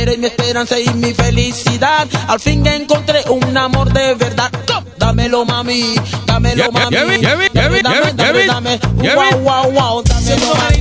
eres 0.02 0.18
mi 0.18 0.26
esperanza 0.26 0.78
y 0.80 0.88
mi 0.94 1.14
felicidad, 1.14 2.08
al 2.26 2.40
fin 2.40 2.66
encontré 2.66 3.22
un 3.30 3.56
amor 3.56 3.92
de 3.92 4.14
verdad, 4.14 4.50
dámelo 4.98 5.44
mami, 5.44 5.94
dámelo 6.26 6.72
mami, 6.72 6.96
dame, 6.96 7.48
dame, 7.52 7.82
dame, 7.82 8.46
dame, 8.46 8.80
yeah, 9.00 9.14
wow, 9.14 9.38
wow, 9.38 9.70
wow, 9.70 10.02
dámelo 10.02 10.54
mami, 10.56 10.80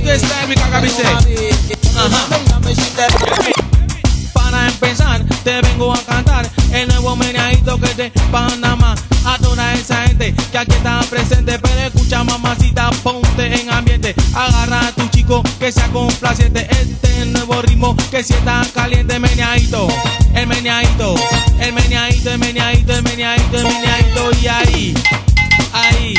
te 2.72 3.52
Para 4.32 4.66
empezar, 4.66 5.24
te 5.44 5.60
vengo 5.60 5.92
a 5.92 5.98
cantar 5.98 6.48
el 6.72 6.88
nuevo 6.88 7.14
meneadito 7.16 7.78
que 7.78 7.94
de 7.94 8.10
Panamá. 8.30 8.94
A 9.24 9.38
toda 9.38 9.72
esa 9.74 10.02
gente 10.08 10.34
que 10.50 10.58
aquí 10.58 10.72
está 10.72 11.00
presente, 11.08 11.56
pero 11.60 11.80
escucha 11.80 12.24
mamacita, 12.24 12.90
ponte 13.04 13.60
en 13.60 13.70
ambiente. 13.70 14.16
Agarra 14.34 14.81
que 15.62 15.70
sea 15.70 15.88
complaciente. 15.92 16.66
Este 16.70 17.24
nuevo 17.26 17.62
ritmo 17.62 17.96
que 18.10 18.24
sienta 18.24 18.62
caliente, 18.74 19.20
meneadito, 19.20 19.86
el 20.34 20.48
meneadito, 20.48 21.14
el 21.60 21.72
meneadito, 21.72 22.30
el 22.32 22.38
meneadito, 22.40 22.92
el 22.92 23.02
meneadito, 23.04 23.58
el 23.58 23.64
meneadito. 23.64 24.30
Y 24.42 24.48
ahí, 24.48 24.94
ahí. 25.72 26.14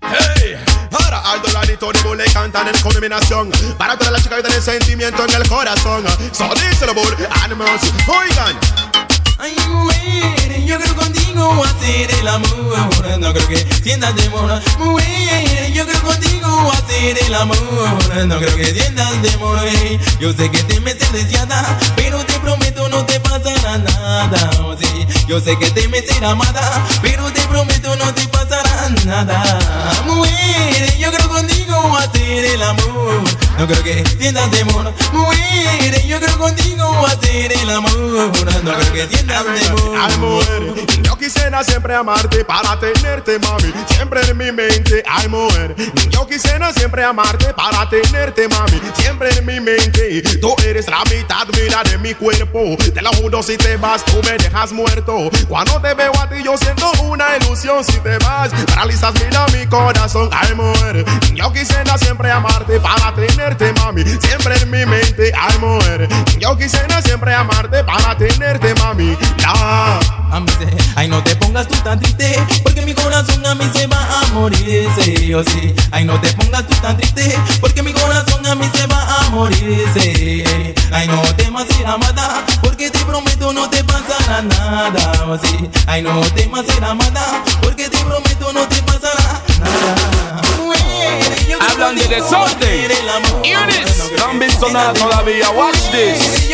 Hey, 0.00 0.54
ahora 0.92 1.22
Lanito 1.54 1.90
de 1.90 2.16
le 2.16 2.24
cantan 2.26 2.68
en 2.68 2.80
combinación 2.82 3.50
Para 3.76 3.98
todas 3.98 4.12
las 4.12 4.22
chicas 4.22 4.36
que 4.36 4.44
tienen 4.44 4.62
sentimiento 4.62 5.24
en 5.24 5.34
el 5.34 5.48
corazón 5.48 6.04
So 6.30 6.48
díselo 6.54 6.94
Bull 6.94 7.16
Animals 7.42 7.82
Oigan 8.06 9.13
Ay, 9.44 10.64
yo 10.66 10.80
creo 10.80 10.96
contigo 10.96 11.62
hacer 11.64 12.10
el 12.18 12.28
amor. 12.28 13.18
No 13.18 13.34
creo 13.34 13.46
que 13.46 13.66
sientas 13.82 14.14
temor. 14.14 14.58
Mujer, 14.78 15.70
yo 15.70 15.86
creo 15.86 16.00
contigo 16.00 16.72
hacer 16.72 17.18
el 17.26 17.34
amor. 17.34 18.26
No 18.26 18.38
creo 18.38 18.56
que 18.56 18.72
sientas 18.72 19.12
temor. 19.20 19.60
Yo 20.18 20.32
sé 20.32 20.50
que 20.50 20.62
te 20.62 20.80
metes 20.80 21.12
deseada, 21.12 21.78
pero 21.94 22.24
te 22.24 22.40
prometo 22.40 22.88
no 22.88 23.04
te 23.04 23.20
pasará 23.20 23.76
nada. 23.76 24.50
Sí. 24.80 25.06
Yo 25.28 25.38
sé 25.40 25.58
que 25.58 25.70
te 25.72 25.88
metes 25.88 26.22
amada, 26.22 26.82
pero 27.02 27.30
te 27.30 27.42
prometo 27.42 27.94
no 27.96 28.14
te 28.14 28.26
pasará 28.28 28.63
nada. 29.04 29.58
Mujer, 30.06 30.96
yo 30.98 31.10
creo 31.12 31.28
contigo 31.28 31.96
hacer 31.96 32.44
el 32.44 32.62
amor. 32.62 33.22
No 33.58 33.66
creo 33.66 33.82
que 33.82 34.04
sientas 34.18 34.50
temor. 34.50 34.92
Mujer, 35.12 36.06
yo 36.06 36.20
creo 36.20 36.38
contigo 36.38 37.06
hacer 37.06 37.52
el 37.52 37.70
amor. 37.70 38.32
No 38.62 38.72
creo 38.74 38.92
que 38.92 39.06
sientas 39.08 39.44
temor. 39.44 39.98
Ay 40.00 40.16
mujer, 40.18 40.74
yo 41.02 41.16
quisiera 41.16 41.64
siempre 41.64 41.94
amarte 41.94 42.44
para 42.44 42.78
tenerte 42.78 43.38
mami 43.38 43.72
Siempre 43.88 44.20
en 44.28 44.36
mi 44.36 44.52
mente, 44.52 45.02
ay 45.08 45.28
mujer 45.28 45.74
Yo 46.10 46.26
quisiera 46.26 46.72
siempre 46.72 47.04
amarte 47.04 47.54
para 47.54 47.88
tenerte 47.88 48.48
mami 48.48 48.80
Siempre 48.96 49.30
en 49.30 49.46
mi 49.46 49.60
mente 49.60 50.22
Tú 50.40 50.54
eres 50.64 50.88
la 50.88 51.02
mitad, 51.04 51.46
mira 51.58 51.82
de 51.84 51.98
mi 51.98 52.14
cuerpo 52.14 52.76
Te 52.92 53.00
lo 53.00 53.10
juro 53.12 53.42
si 53.42 53.56
te 53.56 53.76
vas 53.76 54.04
tú 54.04 54.20
me 54.24 54.32
dejas 54.36 54.72
muerto 54.72 55.30
Cuando 55.48 55.80
te 55.80 55.94
veo 55.94 56.12
a 56.20 56.28
ti 56.28 56.42
yo 56.44 56.56
siento 56.56 56.90
una 57.02 57.36
ilusión 57.36 57.84
Si 57.84 57.98
te 58.00 58.18
vas, 58.18 58.50
paralizas 58.74 59.14
mira 59.14 59.46
mi 59.52 59.66
corazón. 59.66 60.28
Ay 60.32 60.54
mujer, 60.54 61.04
yo 61.34 61.52
quisiera 61.52 61.96
siempre 61.98 62.30
amarte 62.30 62.80
para 62.80 63.14
tenerte 63.14 63.72
mami. 63.74 64.02
Siempre 64.04 64.56
en 64.60 64.70
mi 64.70 64.84
mente, 64.84 65.32
ay 65.36 65.58
mujer 65.58 66.08
Yo 66.38 66.56
quisiera 66.56 67.00
siempre 67.02 67.32
amarte 67.34 67.84
para 67.84 68.16
tenerte 68.16 68.74
mami. 68.74 69.16
Ya. 69.38 69.98
Ay, 70.96 71.06
no 71.08 71.22
te 71.22 71.36
pongas 71.36 71.68
tú 71.68 71.76
tan 71.84 72.00
triste, 72.00 72.36
porque 72.64 72.82
mi 72.82 72.92
corazón 72.92 73.46
a 73.46 73.54
mí 73.54 73.64
se 73.72 73.86
va 73.86 74.20
a 74.20 74.26
morir, 74.32 74.88
sí, 74.98 75.32
sí. 75.46 75.74
Ay, 75.92 76.04
no 76.04 76.20
te 76.20 76.32
pongas 76.32 76.66
tú 76.66 76.74
tan 76.82 76.96
triste, 76.96 77.38
porque 77.60 77.84
mi 77.84 77.92
corazón 77.92 78.44
a 78.44 78.56
mí 78.56 78.68
se 78.74 78.86
va 78.88 79.20
a 79.20 79.30
morir, 79.30 79.84
sí. 79.94 80.42
Ay, 80.94 81.08
no 81.08 81.20
temas 81.34 81.66
ser 81.66 81.86
amada, 81.86 82.44
porque 82.62 82.88
te 82.88 83.00
prometo 83.00 83.52
no 83.52 83.68
te 83.68 83.82
pasará 83.82 84.42
nada, 84.42 85.38
sí. 85.42 85.68
Ay, 85.88 86.02
no 86.02 86.20
temas 86.36 86.64
ser 86.66 86.84
amada, 86.84 87.42
porque 87.60 87.88
te 87.88 87.98
prometo 87.98 88.52
no 88.52 88.66
te 88.68 88.80
pasará 88.82 89.42
nada. 89.58 90.14
Yo 91.48 91.58
Hablan 91.60 91.96
de 91.96 92.06
desorden. 92.06 92.90
Hear 93.42 93.66
this. 93.66 94.12
No 94.18 94.26
han 94.26 94.38
visto 94.38 94.68
nada 94.70 94.92
todavía. 94.92 95.50
Watch 95.50 95.90
this. 95.90 96.48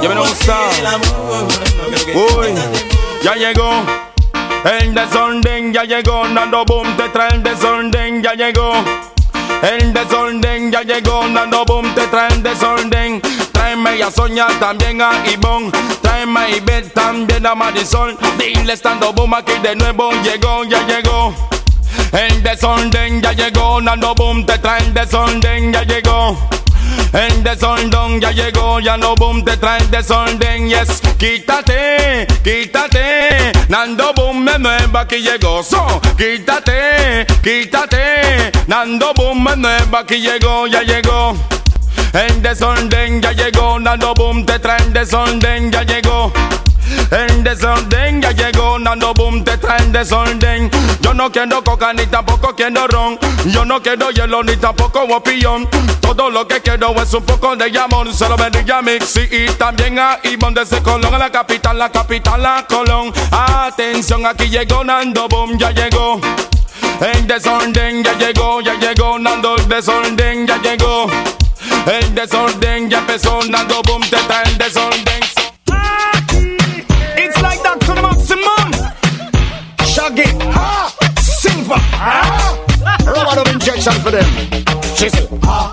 Ya 0.00 0.08
me 0.08 0.20
gusta. 0.20 0.56
Uy, 2.14 2.54
ya 3.22 3.34
llegó. 3.34 3.82
El 4.64 4.94
desorden 4.94 5.72
ya 5.74 5.82
llegó. 5.82 6.28
Nando 6.28 6.64
Boom 6.64 6.96
te 6.96 7.08
trae 7.08 7.34
el 7.34 7.42
desorden, 7.42 8.22
ya 8.22 8.34
llegó. 8.34 8.72
El 9.62 9.92
desorden 9.92 10.70
ya 10.72 10.82
llegó. 10.82 11.26
Nando 11.26 11.64
Boom 11.64 11.94
te 11.94 12.06
trae 12.06 12.32
el 12.32 12.42
desorden. 12.42 13.20
Tráeme 13.84 14.02
a 14.02 14.10
Soña, 14.10 14.46
también 14.58 15.02
a 15.02 15.12
Ivonne. 15.30 15.70
Tráeme 16.00 16.40
a 16.40 16.48
Ivette, 16.48 16.94
también 16.94 17.44
a 17.44 17.54
Marisol. 17.54 18.16
Dile 18.38 18.72
estando 18.72 19.12
Boom 19.12 19.34
aquí 19.34 19.52
de 19.62 19.76
nuevo. 19.76 20.10
Llegó, 20.22 20.64
ya 20.64 20.86
llegó. 20.86 21.34
El 22.12 22.42
desorden 22.42 23.20
ya 23.20 23.32
llegó. 23.32 23.82
Nando 23.82 24.14
Boom 24.14 24.46
te 24.46 24.56
trae 24.56 24.80
el 24.80 24.94
desorden, 24.94 25.70
ya 25.70 25.82
llegó. 25.82 26.34
El 27.12 27.44
desorden 27.44 28.22
ya 28.22 28.30
llegó, 28.30 28.80
ya 28.80 28.96
no 28.96 29.14
boom 29.14 29.44
te 29.44 29.56
trae 29.56 29.80
el 29.80 29.90
desorden, 29.90 30.68
yes. 30.68 31.00
Quítate, 31.16 32.26
quítate, 32.42 33.52
Nando 33.68 34.12
boom 34.14 34.44
me 34.44 34.58
nueva 34.58 35.00
aquí 35.00 35.18
llegó, 35.18 35.62
so. 35.62 36.00
Quítate, 36.16 37.24
quítate, 37.42 38.50
Nando 38.66 39.14
boom 39.14 39.44
me 39.44 39.56
nueva 39.56 40.00
aquí 40.00 40.16
llegó, 40.16 40.66
ya 40.66 40.82
llegó. 40.82 41.36
El 42.14 42.42
desorden 42.42 43.20
ya 43.20 43.32
llegó, 43.32 43.78
Nando 43.78 44.14
boom 44.14 44.46
te 44.46 44.58
trae 44.58 44.80
el 44.82 44.92
desorden, 44.92 45.70
ya 45.70 45.82
llegó. 45.82 46.32
En 47.10 47.44
desorden 47.44 48.20
ya 48.20 48.32
llegó 48.32 48.78
Nando 48.78 49.14
Boom, 49.14 49.44
te 49.44 49.56
traen 49.58 49.92
desorden. 49.92 50.70
Yo 51.00 51.14
no 51.14 51.30
quiero 51.30 51.62
coca 51.62 51.92
ni 51.92 52.06
tampoco 52.06 52.54
quiero 52.54 52.86
ron. 52.86 53.18
Yo 53.46 53.64
no 53.64 53.80
quiero 53.82 54.10
hielo 54.10 54.42
ni 54.42 54.56
tampoco 54.56 55.02
opinión. 55.02 55.68
Todo 56.00 56.30
lo 56.30 56.46
que 56.46 56.60
quiero 56.60 56.94
es 57.00 57.12
un 57.14 57.24
poco 57.24 57.56
de 57.56 57.78
amor. 57.78 58.12
Se 58.12 58.28
lo 58.28 58.34
a 58.36 58.82
Mixi 58.82 59.28
y 59.30 59.46
también 59.52 59.98
a 59.98 60.18
Ivonne 60.24 60.60
desde 60.60 60.82
Colón, 60.82 61.14
a 61.14 61.18
la 61.18 61.30
capital, 61.30 61.78
la 61.78 61.90
capital, 61.90 62.42
la 62.42 62.66
Colón. 62.68 63.12
Atención, 63.30 64.26
aquí 64.26 64.48
llegó 64.48 64.84
Nando 64.84 65.28
Boom, 65.28 65.58
ya 65.58 65.70
llegó. 65.70 66.20
En 67.00 67.26
desorden 67.26 68.02
ya 68.04 68.12
llegó, 68.14 68.60
ya 68.60 68.74
llegó 68.74 69.18
Nando 69.18 69.56
desorden 69.56 70.46
ya 70.46 70.58
llegó. 70.58 71.06
El 71.86 72.14
desorden 72.14 72.88
ya 72.88 72.98
empezó 72.98 73.42
Nando 73.44 73.82
Boom, 73.82 74.02
te 74.08 74.16
está 74.16 74.42
el 74.42 74.58
desorden. 74.58 75.20
It's 77.16 77.40
like 77.42 77.62
that 77.62 77.78
to 77.80 77.94
the 77.94 78.02
maximum. 78.02 78.72
Shaggy, 79.86 80.24
ha, 80.52 80.90
silver, 81.20 81.78
ha. 81.92 82.56
Rubber 83.04 83.40
of 83.40 83.48
injection 83.52 83.92
for 84.02 84.10
them. 84.10 84.26
Chisel, 84.96 85.28
ha, 85.42 85.72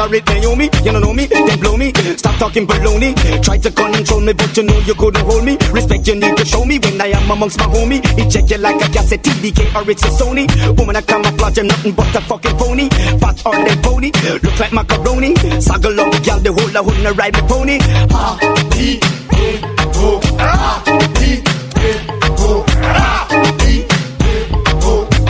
it 0.00 0.12
or 0.12 0.14
it 0.14 0.26
Naomi? 0.26 0.64
You 0.84 0.92
don't 0.92 1.02
know 1.02 1.12
me, 1.12 1.26
then 1.26 1.60
blow 1.60 1.76
me. 1.76 1.92
Stop 2.16 2.36
talking 2.36 2.66
baloney. 2.66 3.14
Try 3.42 3.58
to 3.58 3.70
control 3.70 4.20
me, 4.20 4.32
but 4.32 4.56
you 4.56 4.62
know 4.62 4.78
you 4.80 4.94
couldn't 4.94 5.24
hold 5.24 5.44
me. 5.44 5.56
Respect 5.72 6.06
you 6.08 6.14
need 6.14 6.36
to 6.36 6.44
show 6.44 6.64
me 6.64 6.78
when 6.78 7.00
I 7.00 7.08
am 7.08 7.30
amongst 7.30 7.58
my 7.58 7.66
homie. 7.66 8.04
He 8.18 8.28
check 8.28 8.50
you 8.50 8.58
like 8.58 8.76
a 8.76 8.88
cassette 8.90 9.22
TDK 9.22 9.74
or 9.74 9.90
it's 9.90 10.02
a 10.02 10.08
Sony. 10.08 10.46
Woman, 10.76 10.96
I 10.96 11.02
camouflage, 11.02 11.58
I'm 11.58 11.66
nothing 11.66 11.92
but 11.92 12.14
a 12.14 12.20
fucking 12.20 12.58
phony. 12.58 12.88
Fat 13.20 13.42
or 13.44 13.54
they 13.64 13.76
pony, 13.82 14.10
look 14.42 14.58
like 14.60 14.72
macaroni. 14.72 15.34
Saggle 15.60 15.98
up, 15.98 16.22
gal, 16.22 16.40
the 16.40 16.52
whole 16.52 16.76
I 16.76 16.80
wouldn't 16.80 17.16
ride 17.18 17.32
my 17.34 17.40
pony. 17.42 17.78
Ha, 17.80 18.38
he, 18.74 19.00
he, 19.36 19.56
ho, 19.96 20.20
ha, 20.38 20.82
he, 21.18 21.36
he, 21.80 21.92
ho, 22.40 22.64
ha, 22.68 23.26
he, 23.60 23.86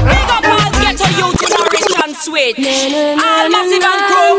Big 0.01 0.31
up 0.31 0.45
all 0.47 0.71
ghetto 0.81 1.07
youths 1.19 1.51
and 1.51 1.67
rich 1.73 1.95
and 2.05 2.17
sweet. 2.17 2.57
All 2.59 3.49
massive 3.51 3.85
and 3.85 4.03
crew. 4.09 4.30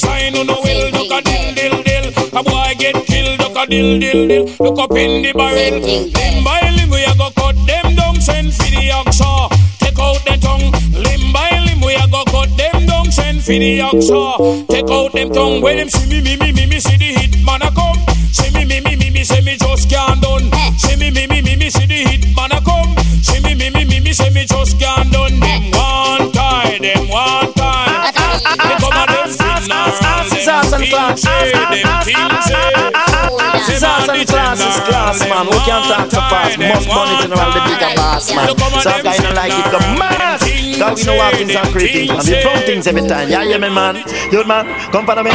Sign 0.00 0.34
on 0.36 0.46
the 0.46 0.56
will. 0.64 0.90
Duck 0.90 1.12
a 1.12 1.18
dill 1.20 1.54
dill 1.54 1.76
dill. 1.84 2.06
A 2.32 2.42
boy 2.42 2.72
get 2.78 2.96
killed. 3.06 3.38
Duck 3.38 3.56
a 3.56 3.66
dill 3.68 4.00
dill 4.00 4.22
dill. 4.28 4.44
Look 4.58 4.78
up 4.80 4.96
in 4.96 5.22
the 5.22 5.32
barrel. 5.36 5.80
Limb 5.80 6.44
by 6.44 6.60
limb 6.76 6.90
we 6.90 7.04
a 7.04 7.12
go 7.20 7.28
cut 7.36 7.56
them 7.68 7.94
down. 7.94 8.16
Send 8.20 8.52
for 8.54 8.70
the 8.72 8.88
oxa. 8.98 9.52
Take 9.78 10.00
out 10.00 10.20
the 10.24 10.34
tongue. 10.40 10.72
Limb 10.96 11.32
by 11.32 11.52
limb 11.66 11.80
we 11.84 11.94
a 11.94 12.06
go 12.08 12.24
cut 12.32 12.48
them 12.56 12.86
down. 12.86 13.12
Send 13.12 13.44
for 13.44 13.52
the 13.52 13.78
oxa. 13.84 14.66
Take 14.68 14.90
out 14.90 15.12
them 15.12 15.28
tongue. 15.30 15.60
When 15.60 15.76
them 15.76 15.88
see 15.88 16.08
me 16.08 16.22
me 16.24 16.36
me 16.36 16.52
me 16.52 16.64
me 16.66 16.80
see 16.80 16.96
the 16.96 17.10
hit 17.20 17.44
man 17.44 17.62
a 17.62 17.70
come. 17.70 18.00
See 18.32 18.50
me 18.56 18.64
me 18.64 18.80
me 18.80 18.96
me 18.96 19.10
me 19.10 19.22
say 19.24 19.42
me 19.44 19.56
just 19.56 19.90
can't 19.90 20.20
done. 20.22 20.48
See 20.78 20.96
me 20.96 21.10
me 21.10 21.26
me 21.26 21.42
me 21.42 21.56
me 21.56 21.68
see 21.68 21.86
the 21.86 22.00
hit 22.08 22.24
man 22.34 22.52
a 22.52 22.60
come. 22.64 22.96
See 23.20 23.40
me 23.44 23.54
me 23.54 23.68
me 23.70 23.84
me 23.84 24.00
me 24.00 24.12
say 24.12 24.30
me 24.30 24.46
just 24.46 24.80
can't 24.80 25.12
done. 25.12 25.36
Them 25.40 25.70
one 25.76 26.32
time, 26.32 26.80
them 26.80 27.08
one. 27.08 27.59
They 29.60 29.74
come 29.74 29.90
a 29.90 30.00
them 30.00 30.28
funeral. 30.28 30.30
Scissors 30.30 30.72
and 30.72 30.84
class. 30.88 31.24
Things 32.04 32.44
say. 32.46 32.90
Scissors 33.66 34.08
and 34.08 34.26
classes, 34.28 34.76
class, 34.88 35.20
man. 35.28 35.46
We 35.46 35.58
can't 35.68 35.84
talk 35.84 36.10
so 36.10 36.20
fast. 36.32 36.58
Most 36.58 36.88
money 36.88 37.14
general, 37.20 37.52
the 37.52 37.60
bigger 37.68 37.92
boss, 37.96 38.32
man. 38.34 38.48
So 38.80 38.90
I 38.90 39.02
don't 39.02 39.34
like 39.36 39.52
it, 39.52 39.66
come 39.68 39.98
mad. 39.98 40.40
Cause 40.80 40.96
we 40.96 41.04
know 41.04 41.20
how 41.20 41.30
things 41.36 41.54
are 41.54 41.68
creeping. 41.68 42.08
And 42.08 42.24
we 42.24 42.40
wrong 42.42 42.62
things 42.64 42.86
every 42.86 43.04
time. 43.06 43.28
Yeah, 43.28 43.42
yeah, 43.44 43.58
me, 43.58 43.68
man. 43.68 44.00
You 44.32 44.44
man, 44.48 44.64
come 44.90 45.04
follow 45.04 45.22
me. 45.22 45.32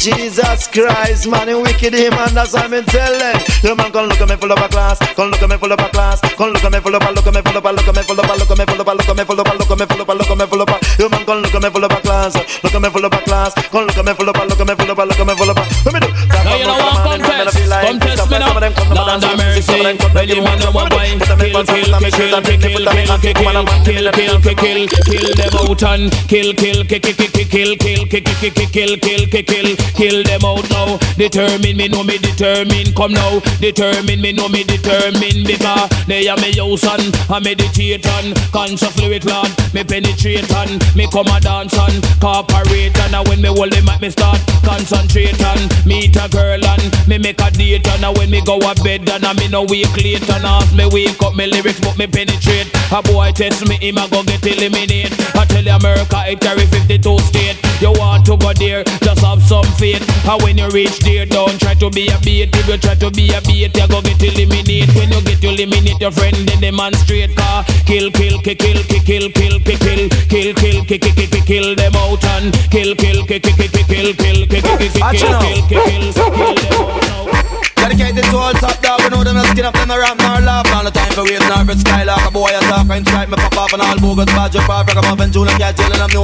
Jesus 0.00 0.66
Christ, 0.68 1.28
man, 1.28 1.48
you 1.48 1.60
wicked 1.60 1.92
him, 1.92 2.14
and 2.14 2.32
that's 2.32 2.54
why 2.54 2.64
I'm 2.64 2.84
telling. 2.88 3.36
You 3.62 3.76
man, 3.76 3.92
come 3.92 4.08
look 4.08 4.20
at 4.20 4.28
me 4.28 4.36
full 4.36 4.50
of 4.50 4.58
a 4.58 4.68
class. 4.68 4.98
Come 5.14 5.30
look 5.30 5.42
at 5.42 5.50
me 5.50 5.56
full 5.58 5.72
of 5.72 5.78
a 5.78 5.88
class. 5.90 6.20
Come 6.20 6.50
look 6.52 6.64
at 6.64 6.72
me 6.72 6.80
full 6.80 6.94
of 6.94 7.02
a, 7.02 7.12
look 7.12 7.26
at 7.26 7.34
me 7.34 7.42
full 7.42 7.56
of 7.56 7.64
a, 7.64 7.72
look 7.72 7.86
at 7.86 7.94
me 7.94 8.02
full 8.02 8.18
of 8.18 8.24
a, 8.24 8.32
look 8.32 8.50
at 8.50 8.58
me 8.58 8.64
full 8.64 8.80
of 8.80 8.88
a, 8.88 8.94
look 8.94 9.10
at 9.12 9.18
me 9.18 9.24
full 9.24 9.40
of 9.40 9.46
a, 9.46 9.52
look 9.52 9.70
at 9.70 9.78
me 9.78 9.84
full 9.84 10.00
of 10.00 10.08
a, 10.08 10.10
look 10.10 10.10
at 10.10 10.10
me 10.10 10.10
full 10.10 10.10
of 10.10 10.10
a. 10.10 10.12
Man, 10.12 10.18
look 10.18 10.30
at 10.30 10.38
me 10.38 10.46
full 10.46 10.62
of 10.62 10.68
a 10.68 10.72
class. 10.72 10.98
Look 10.98 11.21
at 11.32 12.82
me 12.82 12.90
full 12.90 13.04
of 13.04 13.12
a 13.12 13.22
class. 13.22 13.56
Look 13.56 13.96
at 13.96 14.04
me 14.04 14.12
full 14.12 14.28
of 14.28 14.36
a, 14.36 14.44
look 14.44 14.60
at 14.60 14.66
me 14.68 14.74
full 14.74 14.90
of 14.90 14.98
a, 14.98 15.04
look 15.06 15.20
at 15.20 15.26
me 15.26 15.34
full 15.34 15.50
of 15.50 15.56
a. 15.56 15.64
Let 15.84 15.92
me 15.94 16.00
do. 16.00 16.08
Now 16.44 16.56
you 16.56 16.66
know 16.66 16.76
what 16.76 16.98
contest, 17.00 17.56
contest 17.70 18.30
me 18.30 18.38
now. 18.38 18.52
Lord 18.52 19.22
have 19.22 19.38
mercy, 19.38 19.80
when 20.12 20.28
you 20.28 20.42
want 20.42 20.60
to 20.60 20.70
boy, 20.72 20.88
kill, 20.90 21.64
kill, 21.64 21.64
kill, 21.64 22.02
kill, 22.02 22.42
kill, 22.42 22.60
kill, 22.60 23.06
kill, 23.22 23.62
kill, 23.72 24.10
kill, 24.12 24.40
kill, 24.56 24.88
kill, 25.08 25.28
them 25.38 25.54
out 25.56 25.82
and 25.82 26.12
kill, 26.28 26.52
kill, 26.52 26.84
kill, 26.84 27.00
kill, 27.00 27.16
kill, 27.16 27.76
kill, 27.76 28.06
kill, 28.06 28.24
kill, 28.24 28.60
kill, 28.68 28.96
kill, 28.98 29.26
kill, 29.26 29.44
kill, 29.44 29.68
kill, 29.96 30.18
them 30.24 30.44
out 30.44 30.66
now. 30.70 30.98
Determine 31.16 31.76
me, 31.76 31.88
know 31.88 32.04
me 32.04 32.18
determine, 32.18 32.92
come 32.92 33.12
now. 33.12 33.40
Determine 33.60 34.20
me, 34.20 34.32
know 34.32 34.48
me 34.48 34.64
determine 34.64 35.44
because 35.46 35.88
they 36.06 36.28
are 36.28 36.36
me 36.36 36.52
house 36.56 36.84
and 36.84 37.14
I 37.30 37.38
meditate 37.40 38.06
and 38.06 38.36
conscious 38.52 38.92
fluid 38.96 39.24
Lord, 39.24 39.50
me 39.72 39.84
penetrate 39.84 40.50
and 40.50 40.82
me 40.96 41.06
come 41.08 41.21
a 41.26 41.40
dance 41.40 41.76
and 41.76 42.02
cooperate 42.20 42.96
and 42.98 43.28
when 43.28 43.40
me 43.40 43.48
hold 43.48 43.72
them 43.72 43.88
at 43.88 44.00
me 44.00 44.10
start 44.10 44.40
concentrate 44.64 45.40
and 45.40 45.86
meet 45.86 46.16
a 46.16 46.28
girl 46.28 46.64
and 46.64 46.84
me 47.08 47.18
make 47.18 47.40
a 47.40 47.50
date 47.50 47.86
and 47.86 48.16
when 48.16 48.30
me 48.30 48.40
go 48.42 48.56
a 48.58 48.74
bed 48.82 49.08
and 49.08 49.38
me 49.38 49.48
no 49.48 49.62
wake 49.68 49.96
late 49.96 50.28
and 50.30 50.44
ask 50.44 50.74
me 50.74 50.86
wake 50.90 51.22
up 51.22 51.34
me 51.34 51.46
lyrics 51.46 51.80
but 51.80 51.96
me 51.98 52.06
penetrate. 52.06 52.68
A 52.92 53.02
boy 53.02 53.32
test 53.32 53.66
me 53.68 53.76
him 53.76 53.98
a 53.98 54.08
go 54.08 54.22
get 54.22 54.44
eliminate. 54.46 55.12
I 55.34 55.44
tell 55.46 55.64
you 55.64 55.72
America 55.72 56.22
it 56.26 56.40
carry 56.40 56.66
52 56.66 57.18
state. 57.20 57.58
You 57.80 57.92
want 57.98 58.24
to 58.26 58.36
go 58.36 58.52
there, 58.52 58.84
just 59.02 59.22
have 59.24 59.42
some 59.42 59.66
faith. 59.76 60.02
And 60.28 60.40
when 60.42 60.58
you 60.58 60.68
reach 60.70 61.00
there, 61.00 61.26
don't 61.26 61.58
try 61.60 61.74
to 61.74 61.90
be 61.90 62.08
a 62.08 62.18
bait. 62.22 62.54
If 62.54 62.68
you 62.68 62.78
try 62.78 62.94
to 62.94 63.10
be 63.10 63.34
a 63.34 63.40
bait, 63.42 63.74
you 63.74 63.88
go 63.88 64.00
get 64.00 64.22
eliminate. 64.22 64.88
When 64.94 65.10
you 65.10 65.20
get 65.22 65.42
eliminate 65.42 66.00
your 66.00 66.12
friend, 66.12 66.36
then 66.46 66.60
demonstrate. 66.60 67.34
Car 67.36 67.64
kill, 67.86 68.10
kill, 68.10 68.38
kill, 68.40 68.54
kill, 68.54 68.82
kill, 68.82 69.30
kill, 69.30 69.58
kill, 69.60 69.78
kill, 69.78 70.08
kill, 70.28 70.54
kill, 70.54 70.84
kill, 70.84 71.01
kill, 71.02 71.14
kill, 71.14 71.42
kill 71.44 71.74
them 71.76 71.94
out 71.96 72.24
and 72.24 72.52
kill, 72.70 72.94
kill, 72.94 73.26
kill, 73.26 73.40
kill, 73.40 73.56
kill, 73.58 73.68
kill, 73.68 73.86
kill, 73.86 74.14
kill, 74.14 74.46
kill, 74.46 74.70
kill, 74.70 74.78
kill, 74.78 75.10
kill, 75.10 75.68
kill, 75.68 76.12
kill, 76.12 76.12
kill. 76.12 77.71
Dedicated 77.82 78.22
to 78.30 78.36
all 78.38 78.54
top 78.54 78.78
dog, 78.78 79.02
we 79.02 79.10
know 79.10 79.24
them 79.26 79.34
no 79.34 79.42
skin 79.50 79.66
up, 79.66 79.74
them 79.74 79.88
no 79.88 79.98
rap 79.98 80.14
nor 80.22 80.38
laugh. 80.38 80.70
All 80.70 80.84
the 80.86 80.94
time 80.94 81.10
for 81.18 81.26
wave 81.26 81.42
nervous 81.50 81.82
skylark, 81.82 82.22
a 82.22 82.30
boy 82.30 82.54
attack 82.54 82.86
and 82.86 83.02
strike 83.02 83.28
me 83.28 83.36
pop 83.36 83.58
off 83.58 83.72
and 83.74 83.82
all 83.82 83.98
bogus 83.98 84.30
badge 84.30 84.54
up 84.54 84.70
off, 84.70 84.86
rock 84.86 85.02
up 85.02 85.18
and 85.18 85.32
tune 85.32 85.48
and 85.50 85.58
catch 85.58 85.76
till 85.76 85.90
them 85.90 86.10
know. 86.14 86.22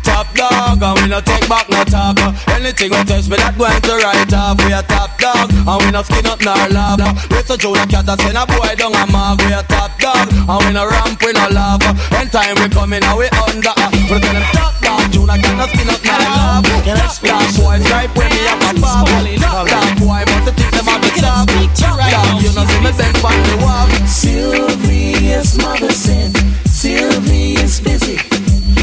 Top 0.00 0.32
dog, 0.32 0.80
and 0.80 0.96
we 0.96 1.06
no 1.12 1.20
take 1.20 1.44
back 1.44 1.68
no 1.68 1.84
talk. 1.84 2.16
Anything 2.56 2.90
we 2.90 3.04
test 3.04 3.28
me 3.28 3.36
that 3.36 3.52
going 3.60 3.76
to 3.84 3.94
write 4.00 4.32
off. 4.32 4.56
We 4.64 4.72
a 4.72 4.80
top 4.88 5.12
dog, 5.20 5.52
and 5.52 5.78
we 5.84 5.92
no 5.92 6.00
skin 6.00 6.24
up 6.24 6.40
nor 6.40 6.56
laugh. 6.72 7.04
We 7.28 7.44
so 7.44 7.60
Joe 7.60 7.76
and 7.76 7.90
cat 7.92 8.08
a 8.08 8.16
send 8.16 8.40
a 8.40 8.48
boy 8.48 8.72
down 8.80 8.96
a 8.96 9.04
mark. 9.12 9.44
We 9.44 9.52
a 9.52 9.60
top 9.68 9.92
dog, 10.00 10.32
and 10.32 10.60
we 10.64 10.72
no 10.72 10.88
ramp, 10.88 11.20
we 11.20 11.36
no 11.36 11.52
laugh. 11.52 11.84
Anytime 12.16 12.56
we 12.64 12.66
come 12.72 12.96
in, 12.96 13.04
and 13.04 13.16
we 13.20 13.28
under. 13.44 13.76
We 14.08 14.16
tell 14.24 14.32
them 14.32 14.46
top 14.56 14.80
dog, 14.80 15.04
and 15.04 15.40
cat 15.44 15.52
no 15.52 15.66
skin 15.68 15.92
up 15.92 16.00
nor 16.00 16.16
laugh. 16.16 16.64
Top 16.88 17.20
dog, 17.20 17.48
boy 17.60 17.76
stripe 17.84 18.12
when 18.16 18.32
me 18.32 18.40
have 18.48 18.64
a 18.64 18.80
pop. 18.80 19.04
Top 19.04 19.68
dog, 19.68 19.92
boy 20.00 20.24
must 20.24 20.56
think 20.56 20.72
them 20.72 20.77
on 20.88 21.00
the 21.00 21.12
top. 21.20 21.46
Dog, 21.48 22.42
you 22.42 22.50
know 22.56 22.64
see 22.64 22.80
me 22.80 22.92
bend 22.96 23.16
on 23.24 23.38
the 23.48 23.56
wall. 23.64 23.86
Sylvia's 24.06 25.56
mother 25.58 25.92
said 25.92 26.36
Sylvie 26.66 27.54
is 27.54 27.80
busy, 27.80 28.16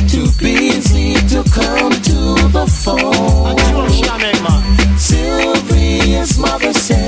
too 0.07 0.27
busy 0.39 1.15
to 1.31 1.43
come 1.49 1.91
to 1.91 2.19
the 2.55 2.65
phone. 2.67 3.57
Sylvia's 4.97 6.37
mother 6.37 6.73
said 6.73 7.04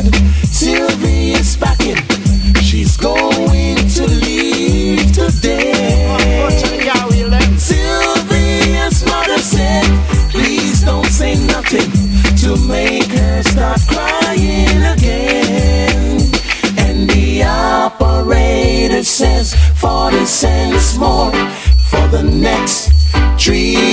sense 20.27 20.97
more 20.97 21.31
for 21.89 22.05
the 22.09 22.21
next 22.21 22.91
three 23.39 23.86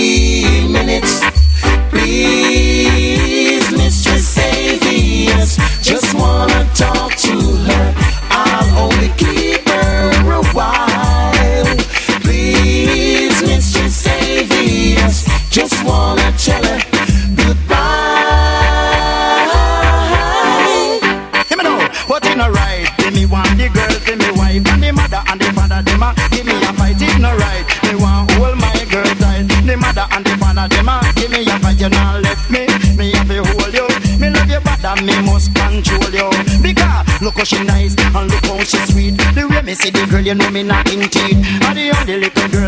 you 40.25 40.35
know 40.35 40.51
me 40.51 40.63
not 40.63 40.91
in 40.91 41.03
teeth. 41.03 41.37
And 41.69 41.77
the 41.77 41.93
only 42.01 42.17
little 42.17 42.49
girl 42.49 42.64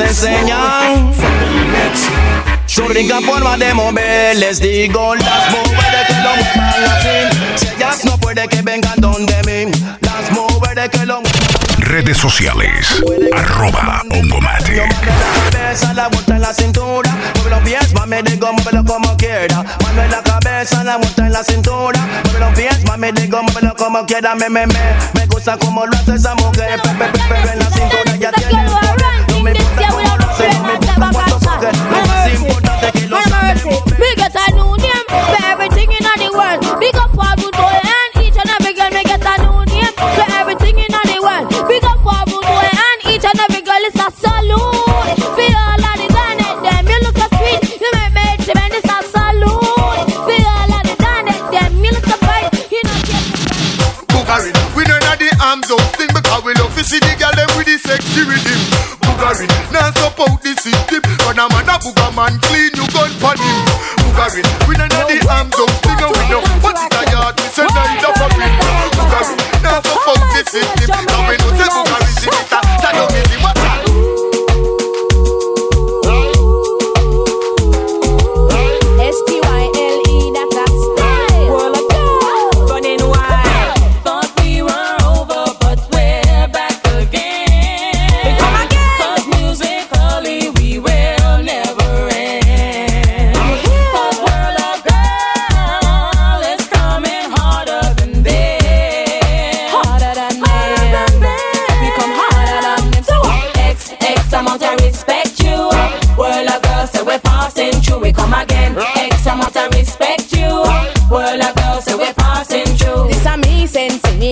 Eneda 0.00 0.08
les 0.08 0.22
enseña 0.22 1.10
su 2.66 2.86
rica 2.88 3.20
forma 3.20 3.56
de 3.56 3.74
mover. 3.74 4.36
Les 4.36 4.60
digo, 4.60 5.14
las 5.14 5.50
mujeres 5.50 6.06
que 6.06 6.14
lo 6.14 6.36
muevan 6.36 6.84
así. 6.96 7.38
Si 7.56 7.66
ellas 7.74 8.04
no 8.04 8.16
puede 8.18 8.48
que 8.48 8.62
vengan 8.62 8.94
donde 8.98 9.34
mí. 9.44 9.70
Las 10.00 10.30
mujeres 10.30 10.88
que 10.90 11.04
lo 11.04 11.20
Redes 11.78 12.18
sociales. 12.18 13.02
Arroba 13.36 14.02
Ongomate. 14.10 14.76
la 14.76 14.88
cabeza, 15.50 15.92
la 15.94 16.08
vuelta 16.08 16.36
en 16.36 16.42
la 16.42 16.54
cintura. 16.54 17.10
Mueve 17.34 17.50
los 17.50 17.60
pies, 17.60 17.92
mami, 17.94 18.16
digo, 18.22 18.52
muévelo 18.52 18.84
como 18.84 19.16
quiera. 19.16 19.64
Mano 19.82 20.02
en 20.02 20.10
la 20.10 20.22
cabeza, 20.22 20.84
la 20.84 20.96
vuelta 20.96 21.26
en 21.26 21.32
la 21.32 21.42
cintura. 21.42 22.00
Mueve 22.24 22.40
los 22.40 22.54
pies, 22.54 22.84
mami, 22.86 23.12
digo, 23.12 23.42
muévelo 23.42 23.74
como 23.74 24.06
quiera. 24.06 24.34
Me, 24.34 24.48
me, 24.48 24.66
me, 24.66 24.74
me 25.14 25.26
gusta 25.26 25.58
como 25.58 25.84
lo 25.84 25.96
hace 25.96 26.14
esa 26.14 26.34
mujer. 26.36 26.80
Pe, 26.82 26.90
pe, 26.90 27.04
pe, 27.06 27.18
pe, 27.28 27.52
en 27.52 27.58
la 27.58 27.70
cintura 27.70 28.09
security. 57.98 58.56
Boogery, 59.02 59.48
now 59.72 59.80
nah, 59.80 59.90
support 59.98 60.42
the 60.42 60.54
system. 60.54 61.02
Run 61.26 61.38
a 61.38 61.48
man 61.50 61.68
a 61.68 61.76
booger 61.82 62.14
man, 62.14 62.38
clean 62.46 62.70
you 62.74 62.86
gun 62.92 63.10
for 63.18 63.34
him. 63.34 63.69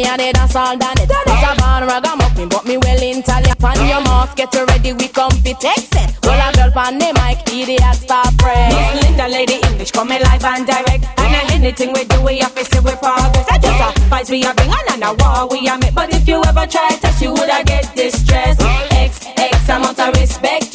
And 0.08 0.20
it 0.20 0.34
dance 0.34 0.56
all 0.56 0.76
done 0.76 0.96
it. 0.98 1.10
It's 1.10 1.44
a 1.44 1.52
born 1.60 1.84
ragamuffin, 1.84 2.48
but 2.48 2.64
me 2.64 2.76
well 2.78 3.02
Italian. 3.02 3.56
Pan 3.56 3.76
your 3.88 4.00
mouth, 4.00 4.34
get 4.36 4.54
ready, 4.54 4.92
we 4.92 5.08
come 5.08 5.30
fit 5.44 5.62
exit. 5.64 6.16
Well, 6.24 6.40
a 6.40 6.52
girl 6.56 6.70
pan 6.72 6.98
the 6.98 7.12
mic, 7.20 7.44
idiot 7.52 7.94
stop 7.94 8.32
press. 8.38 8.72
Miss 8.72 9.04
Linda, 9.04 9.28
lady 9.28 9.60
English, 9.68 9.90
coming 9.92 10.22
live 10.22 10.44
and 10.44 10.66
direct. 10.66 11.04
And 11.18 11.34
uh, 11.34 11.54
anything 11.54 11.92
we 11.92 12.04
do, 12.04 12.22
we 12.24 12.38
have 12.38 12.54
to 12.54 12.64
say 12.64 12.80
we 12.80 12.92
progress. 12.96 13.46
I 13.50 13.58
just 13.58 13.80
a 13.80 14.08
fights 14.08 14.30
we 14.30 14.44
are 14.44 14.54
bring 14.54 14.70
on 14.70 14.86
and 14.92 15.04
a 15.04 15.12
war 15.20 15.48
we 15.50 15.68
are 15.68 15.78
make. 15.78 15.94
But 15.94 16.12
if 16.14 16.26
you 16.26 16.42
ever 16.44 16.66
try 16.66 16.88
test, 17.00 17.20
you 17.20 17.30
woulda 17.30 17.62
get 17.64 17.94
distressed. 17.94 18.62
X, 18.92 19.26
X 19.36 19.68
amount 19.68 19.98
of 20.00 20.14
respect 20.14 20.67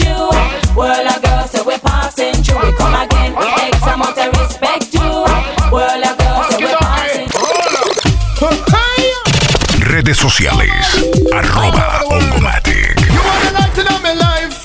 Redes 10.13 10.21
sociales. 10.21 10.87
Arroba 11.31 12.03
Ongomatic. 12.11 12.99
You 13.09 13.21
are 13.31 13.39
the 13.45 13.51
light 13.57 13.77
in 13.79 13.85
my 14.03 14.13
life. 14.13 14.57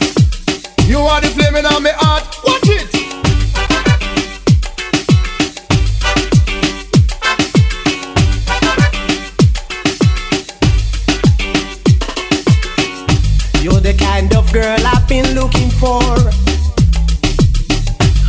You 0.87 0.99
are 0.99 1.21
the 1.23 1.29
flame 1.29 1.57
in 1.57 1.65
my 1.65 1.91
heart. 1.97 2.25
Watch 2.45 2.69
it. 2.69 2.95
You're 13.63 13.81
the 13.81 13.95
kind 13.99 14.35
of 14.37 14.53
girl 14.53 14.79
I've 14.85 15.09
been 15.09 15.35
looking 15.35 15.71
for. 15.71 16.03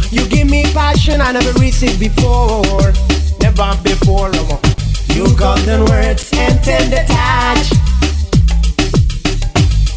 You 0.09 0.25
give 0.29 0.49
me 0.49 0.63
passion 0.73 1.19
I 1.19 1.33
never 1.33 1.51
received 1.59 1.99
before. 1.99 2.93
Never 3.41 3.77
before. 3.83 4.68
No. 5.09 5.15
You 5.15 5.35
golden 5.37 5.85
words 5.85 6.29
and 6.33 6.63
tender 6.63 7.03
touch. 7.07 7.71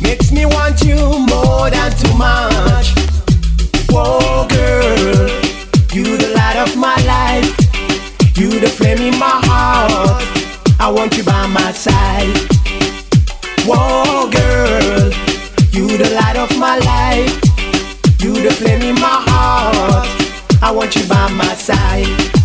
Makes 0.01 0.33
me 0.33 0.47
want 0.47 0.81
you 0.83 0.97
more 1.29 1.71
than 1.71 1.91
too 1.93 2.15
much. 2.17 2.95
Whoa, 3.91 4.47
girl. 4.49 5.29
You 5.93 6.17
the 6.17 6.33
light 6.35 6.57
of 6.57 6.77
my 6.77 6.97
life. 7.05 7.63
You 8.37 8.61
the 8.61 8.69
flame 8.69 8.99
in 8.99 9.19
my 9.19 9.41
heart. 9.45 10.23
I 10.81 10.89
want 10.91 11.17
you 11.17 11.23
by 11.23 11.47
my 11.47 11.71
side. 11.71 12.37
Whoa, 13.65 14.29
girl, 14.29 15.13
you 15.71 15.97
the 15.97 16.11
light 16.13 16.37
of 16.37 16.59
my 16.59 16.77
life. 16.79 17.41
You 18.21 18.33
the 18.33 18.51
flame 18.51 18.83
in 18.83 18.97
my 18.97 19.23
heart. 19.29 20.09
I 20.61 20.73
want 20.73 20.97
you 20.97 21.07
by 21.07 21.31
my 21.31 21.55
side. 21.55 22.41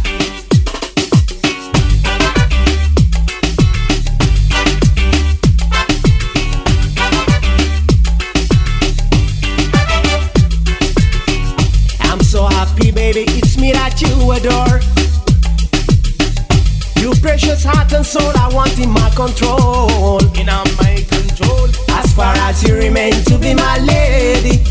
And 17.98 18.06
soul, 18.06 18.32
I 18.38 18.48
want 18.54 18.78
in 18.78 18.92
my 18.92 19.10
control. 19.16 20.22
In 20.38 20.46
my 20.46 20.96
control. 21.10 21.68
As 21.90 22.14
far 22.14 22.34
as 22.48 22.62
you 22.64 22.76
remain 22.76 23.14
to 23.26 23.38
be 23.40 23.56
my 23.56 23.78
lady. 23.80 24.62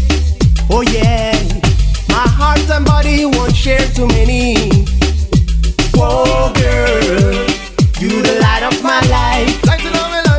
Oh 0.71 0.83
yeah. 0.83 1.35
My 2.09 2.27
heart 2.39 2.63
and 2.71 2.85
body 2.87 3.27
won't 3.27 3.55
share 3.55 3.85
too 3.97 4.07
many. 4.07 4.71
Whoa, 5.95 6.53
girl. 6.55 7.35
You 7.99 8.23
the 8.23 8.39
light 8.45 8.63
of 8.63 8.77
my 8.83 9.01
life. 9.19 9.55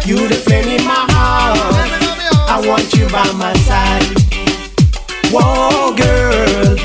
You 0.08 0.28
the 0.28 0.40
flame 0.46 0.70
in 0.80 0.84
my 0.86 1.04
heart. 1.12 1.58
I 2.48 2.58
want 2.66 2.88
you 2.94 3.06
by 3.10 3.30
my 3.34 3.54
side. 3.68 4.08
Whoa, 5.34 5.94
girl. 5.96 6.78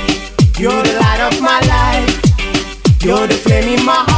You're 0.58 0.82
the 0.82 0.94
light 0.98 1.20
of 1.28 1.40
my 1.40 1.60
life. 1.76 3.04
You're 3.04 3.28
the 3.28 3.34
flame 3.34 3.78
in 3.78 3.84
my 3.86 3.94
heart. 3.94 4.11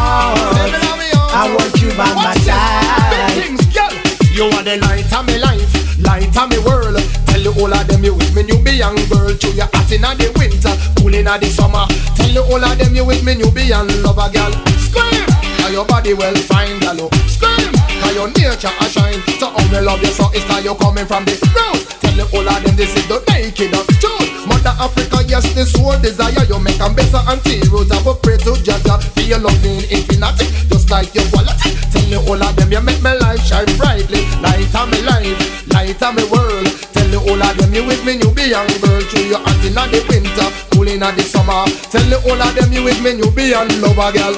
You 4.75 4.81
light 4.81 5.07
of 5.15 5.23
my 5.23 5.37
life, 5.39 5.71
light 6.03 6.35
of 6.35 6.51
my 6.51 6.59
world. 6.67 6.99
Tell 7.31 7.39
you 7.39 7.55
all 7.63 7.71
of 7.71 7.87
them 7.87 8.03
you 8.03 8.11
with 8.15 8.35
me, 8.35 8.43
you 8.43 8.59
be 8.59 8.75
young 8.75 8.99
girl. 9.07 9.31
To 9.31 9.49
your 9.55 9.71
hot 9.71 9.87
in 9.95 10.03
the 10.03 10.27
winter, 10.35 10.75
cool 10.99 11.15
inna 11.15 11.39
the 11.39 11.47
summer. 11.47 11.87
Tell 12.19 12.27
the 12.35 12.43
whole 12.43 12.59
of 12.59 12.75
them 12.75 12.91
you 12.91 13.07
with 13.07 13.23
me 13.23 13.39
Nubian 13.39 13.87
lover, 14.03 14.27
girl. 14.35 14.51
Scream, 14.83 15.23
cause 15.63 15.71
your 15.71 15.87
body 15.87 16.15
well 16.19 16.35
fine, 16.51 16.83
gal. 16.83 16.99
oh. 17.07 17.11
Scream, 17.31 17.71
cause 18.03 18.15
your 18.19 18.27
nature 18.35 18.75
a 18.75 18.87
shine. 18.91 19.23
So 19.39 19.47
how 19.55 19.63
me 19.71 19.79
love 19.79 20.03
you 20.03 20.11
so 20.11 20.27
it's 20.35 20.43
cause 20.51 20.65
you 20.67 20.75
coming 20.75 21.07
from 21.07 21.23
the 21.23 21.39
road. 21.55 21.79
Tell 22.03 22.15
the 22.19 22.27
whole 22.35 22.43
of 22.51 22.59
them 22.67 22.75
this 22.75 22.91
is 22.99 23.07
the 23.07 23.23
naked 23.31 23.79
of 23.79 23.87
truth. 24.03 24.27
Mother 24.51 24.75
Africa, 24.83 25.23
yes, 25.31 25.47
this 25.55 25.71
soul 25.71 25.95
desire 26.03 26.35
you 26.51 26.59
make 26.59 26.83
'em 26.83 26.99
better 26.99 27.23
and 27.31 27.39
heroes. 27.47 27.95
I 27.95 28.03
will 28.03 28.19
pray 28.19 28.43
to 28.43 28.59
Jaja 28.59 28.99
for 29.15 29.23
your 29.23 29.39
loving 29.39 29.87
infinity, 29.87 30.51
just 30.67 30.91
like 30.91 31.15
your 31.15 31.31
quality. 31.31 31.79
Tell 31.95 32.03
the 32.11 32.19
whole 32.27 32.43
of 32.43 32.59
them 32.59 32.75
you 32.75 32.83
make 32.83 32.99
life 32.99 33.24
shine 33.55 33.77
brightly. 33.79 34.23
Light 34.43 34.75
on 34.75 34.91
my 34.91 35.01
life, 35.07 35.39
light 35.73 36.03
on 36.03 36.17
my 36.17 36.25
world. 36.33 36.67
Tell 36.93 37.09
the 37.09 37.19
whole 37.19 37.43
of 37.43 37.57
them 37.57 37.73
you 37.73 37.87
with 37.87 38.05
me, 38.05 38.19
you 38.19 38.31
be 38.35 38.51
young 38.51 38.67
girl. 38.83 39.01
Through 39.11 39.31
your 39.31 39.39
hot 39.39 39.65
inna 39.65 39.87
the 39.93 40.03
winter, 40.11 40.49
cool 40.73 40.89
inna 40.89 41.13
the 41.13 41.23
summer. 41.23 41.65
Tell 41.91 42.07
the 42.11 42.19
whole 42.21 42.41
of 42.41 42.55
them 42.55 42.73
you 42.73 42.83
with 42.83 43.01
me, 43.03 43.15
you 43.15 43.31
be 43.31 43.55
young 43.55 43.71
lover 43.81 44.11
girl. 44.11 44.35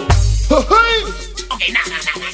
Okay, 1.57 1.73
nah, 1.73 1.81
nah, 1.89 2.01
nah, 2.05 2.26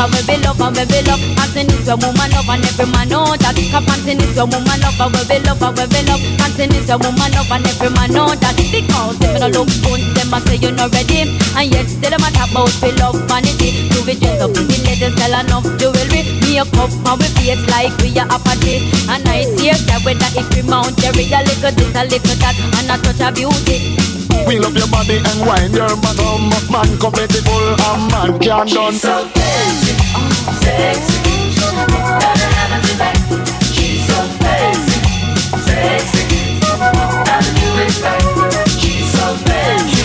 and 0.00 0.12
we 0.16 0.20
be 0.24 0.36
love 0.40 0.60
and 0.60 0.76
we 0.76 0.84
be 0.88 1.00
love. 1.04 1.20
Panting 1.36 1.68
is 1.76 1.88
a 1.88 1.94
woman 1.96 2.30
love 2.32 2.48
and 2.48 2.64
every 2.64 2.88
man 2.88 3.08
know 3.12 3.36
that. 3.36 3.52
Panting 3.52 4.20
is 4.20 4.38
a 4.40 4.44
woman 4.48 4.80
love 4.80 4.96
and 4.96 5.12
we 5.12 5.22
be 5.28 5.36
love 5.44 5.60
and 5.60 5.76
we 5.76 5.84
be 5.92 6.00
love. 6.08 6.22
Panting 6.40 6.72
is 6.72 6.88
a 6.88 6.96
woman 6.96 7.30
love 7.36 7.52
and 7.52 7.66
every 7.68 7.90
man 7.92 8.08
know 8.16 8.32
that. 8.32 8.56
Because 8.56 9.18
them 9.20 9.36
no 9.36 9.48
look 9.52 9.68
good, 9.84 10.00
them 10.16 10.32
a 10.32 10.38
say 10.48 10.56
you 10.56 10.72
not 10.72 10.88
ready. 10.96 11.28
And 11.52 11.68
yet 11.68 11.84
still 11.84 12.08
them 12.08 12.24
a 12.24 12.28
talk 12.32 12.48
about 12.48 12.72
we 12.80 12.96
love 12.96 13.20
vanity. 13.28 13.92
Do 13.92 14.00
we 14.08 14.16
dress 14.16 14.40
up 14.40 14.56
the 14.56 14.64
ladies 14.64 15.12
sell 15.20 15.36
enough 15.36 15.68
jewelry? 15.76 16.24
Make 16.40 16.64
up 16.64 16.72
and 16.80 17.16
we 17.20 17.28
face 17.36 17.64
like 17.68 17.92
we 18.00 18.16
are 18.16 18.30
a 18.30 18.38
party. 18.40 18.88
And 19.04 19.26
I 19.28 19.44
see 19.58 19.68
that 19.68 20.00
whether 20.00 20.32
if 20.32 20.48
we 20.56 20.64
mount 20.64 20.96
Jerry 20.96 21.28
a 21.28 21.44
little 21.44 21.72
this 21.76 21.92
a 21.92 22.02
little 22.08 22.36
that 22.40 22.56
and 22.56 22.88
a 22.88 22.96
touch 23.04 23.20
of 23.20 23.34
beauty. 23.36 24.19
We 24.46 24.58
love 24.58 24.76
your 24.76 24.88
body 24.88 25.18
and 25.18 25.40
wine 25.46 25.72
your 25.72 25.94
bottom 26.02 26.50
Man 26.70 26.98
compatible 26.98 27.74
and 27.74 28.12
man 28.12 28.38
can 28.38 28.66
done 28.66 28.94
so 28.94 29.26
fancy, 29.34 29.94
sexy. 30.62 31.18
Gotta 31.58 32.46
have 32.56 32.72
it 32.76 32.82
tonight. 32.86 33.18
She's 33.74 34.06
so 34.06 34.18
fancy, 34.38 34.98
sexy. 35.66 36.22
Gotta 37.26 37.50
do 37.58 37.68
it 37.82 37.94
right. 38.02 38.68
She's 38.68 39.06
so 39.12 39.26
fancy, 39.46 40.04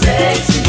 sexy. 0.00 0.59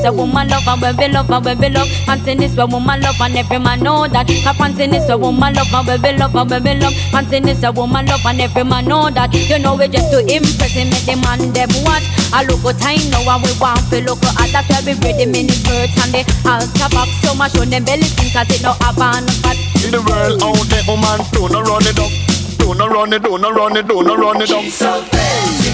Panting 0.00 0.16
a 0.16 0.22
woman 0.22 0.48
love 0.48 0.66
and 0.66 0.80
we 0.80 0.92
be 0.96 1.12
love 1.12 1.30
and 1.30 1.60
we 1.60 1.68
love. 1.68 1.88
Panting 2.06 2.42
is 2.42 2.56
a 2.56 2.64
woman 2.66 3.02
love 3.02 3.20
and 3.20 3.36
every 3.36 3.58
man 3.58 3.80
know 3.80 4.08
that. 4.08 4.26
Cause 4.26 4.56
panting 4.56 4.94
is 4.94 5.08
a 5.10 5.18
woman 5.18 5.52
love 5.52 5.68
and 5.74 5.86
we 5.88 5.98
be 6.00 6.16
love 6.16 6.34
and 6.34 6.64
we 6.64 6.74
love. 6.80 6.94
Panting 7.12 7.48
is 7.48 7.62
a 7.62 7.70
woman 7.70 8.06
love 8.06 8.24
and 8.24 8.40
every 8.40 8.64
man 8.64 8.86
know 8.86 9.10
that. 9.10 9.28
You 9.34 9.58
know 9.58 9.76
we 9.76 9.88
just 9.88 10.10
to 10.10 10.20
impress 10.24 10.72
him, 10.72 10.88
make 10.88 11.04
the 11.04 11.20
man 11.20 11.52
them 11.52 11.68
watch. 11.84 12.04
I 12.32 12.48
look 12.48 12.62
good 12.64 12.80
time 12.80 13.04
now 13.12 13.28
and 13.28 13.44
we 13.44 13.52
want 13.60 13.84
to 13.92 14.00
look 14.00 14.24
at 14.24 14.48
that's 14.48 14.72
why 14.72 14.80
we 14.88 14.96
ready 15.04 15.26
mini 15.28 15.52
skirts 15.52 15.92
and 16.00 16.16
the 16.16 16.24
altar 16.48 16.88
back. 16.96 17.08
So 17.20 17.34
much 17.36 17.52
on 17.60 17.68
them 17.68 17.84
belly 17.84 18.08
thing 18.08 18.32
cause 18.32 18.48
it 18.48 18.64
no 18.64 18.72
have 18.80 18.96
on 18.96 19.28
fat. 19.44 19.60
In 19.84 19.92
the 19.92 20.00
world 20.00 20.40
out 20.40 20.64
there, 20.72 20.80
oh 20.88 20.96
man, 20.96 21.20
don't 21.36 21.52
no 21.52 21.60
run 21.60 21.84
it 21.84 21.98
up 22.00 22.08
Don't 22.56 22.78
no 22.78 22.88
run 22.88 23.12
it, 23.12 23.22
don't 23.22 23.40
no 23.40 23.50
run 23.52 23.76
it, 23.76 23.86
don't 23.88 24.06
no 24.06 24.16
run 24.16 24.40
it 24.40 24.50
up 24.50 24.62
She's 24.64 24.74
so 24.76 25.02
fancy, 25.12 25.72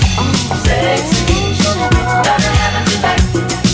sexy. 0.66 1.26
Gotta 2.22 2.42
have 2.42 2.86
it 2.86 2.90
tonight. 2.90 3.65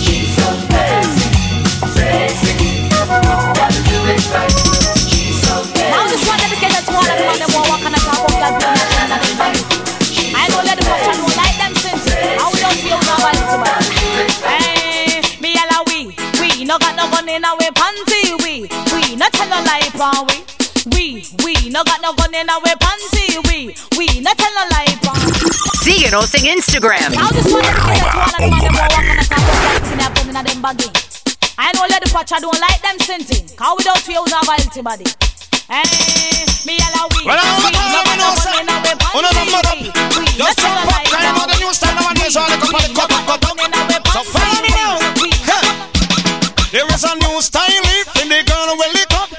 No 21.72 21.82
got 21.84 22.02
no 22.02 22.12
gun 22.12 22.34
in 22.34 22.50
our. 22.50 22.60
We 23.48 23.72
we 23.96 24.20
not 24.20 24.36
tell 24.36 24.52
no 24.52 24.68
lie. 24.76 24.92
Síguenos 25.82 26.34
en 26.34 26.44
Instagram. 26.58 27.14
I 31.56 31.72
know 31.72 31.86
don't 32.40 32.60
like 32.60 32.82
them. 32.82 32.98
Cause 33.56 33.74
without 33.78 34.06
you, 34.06 34.20
a 34.20 34.82
body. 34.82 35.04
Hey, 35.66 36.44
me 36.66 36.76
allow 36.76 37.08
we. 37.16 37.24
Well, 37.24 37.40
I'm 37.40 37.62
not 38.68 39.64
Just 40.36 40.60
the 40.60 41.56
new 41.58 41.72
style. 41.72 41.96
I'm 41.96 42.12
going 42.12 42.36
going 42.68 43.72
to. 43.72 43.96
So 44.12 44.20
follow 44.28 44.60
me 44.60 44.68
now. 44.76 45.00
A 47.02 47.16
new 47.16 47.40
style 47.40 47.80
girl 48.44 48.76
will 48.76 48.92
lick 48.92 49.14
up. 49.14 49.30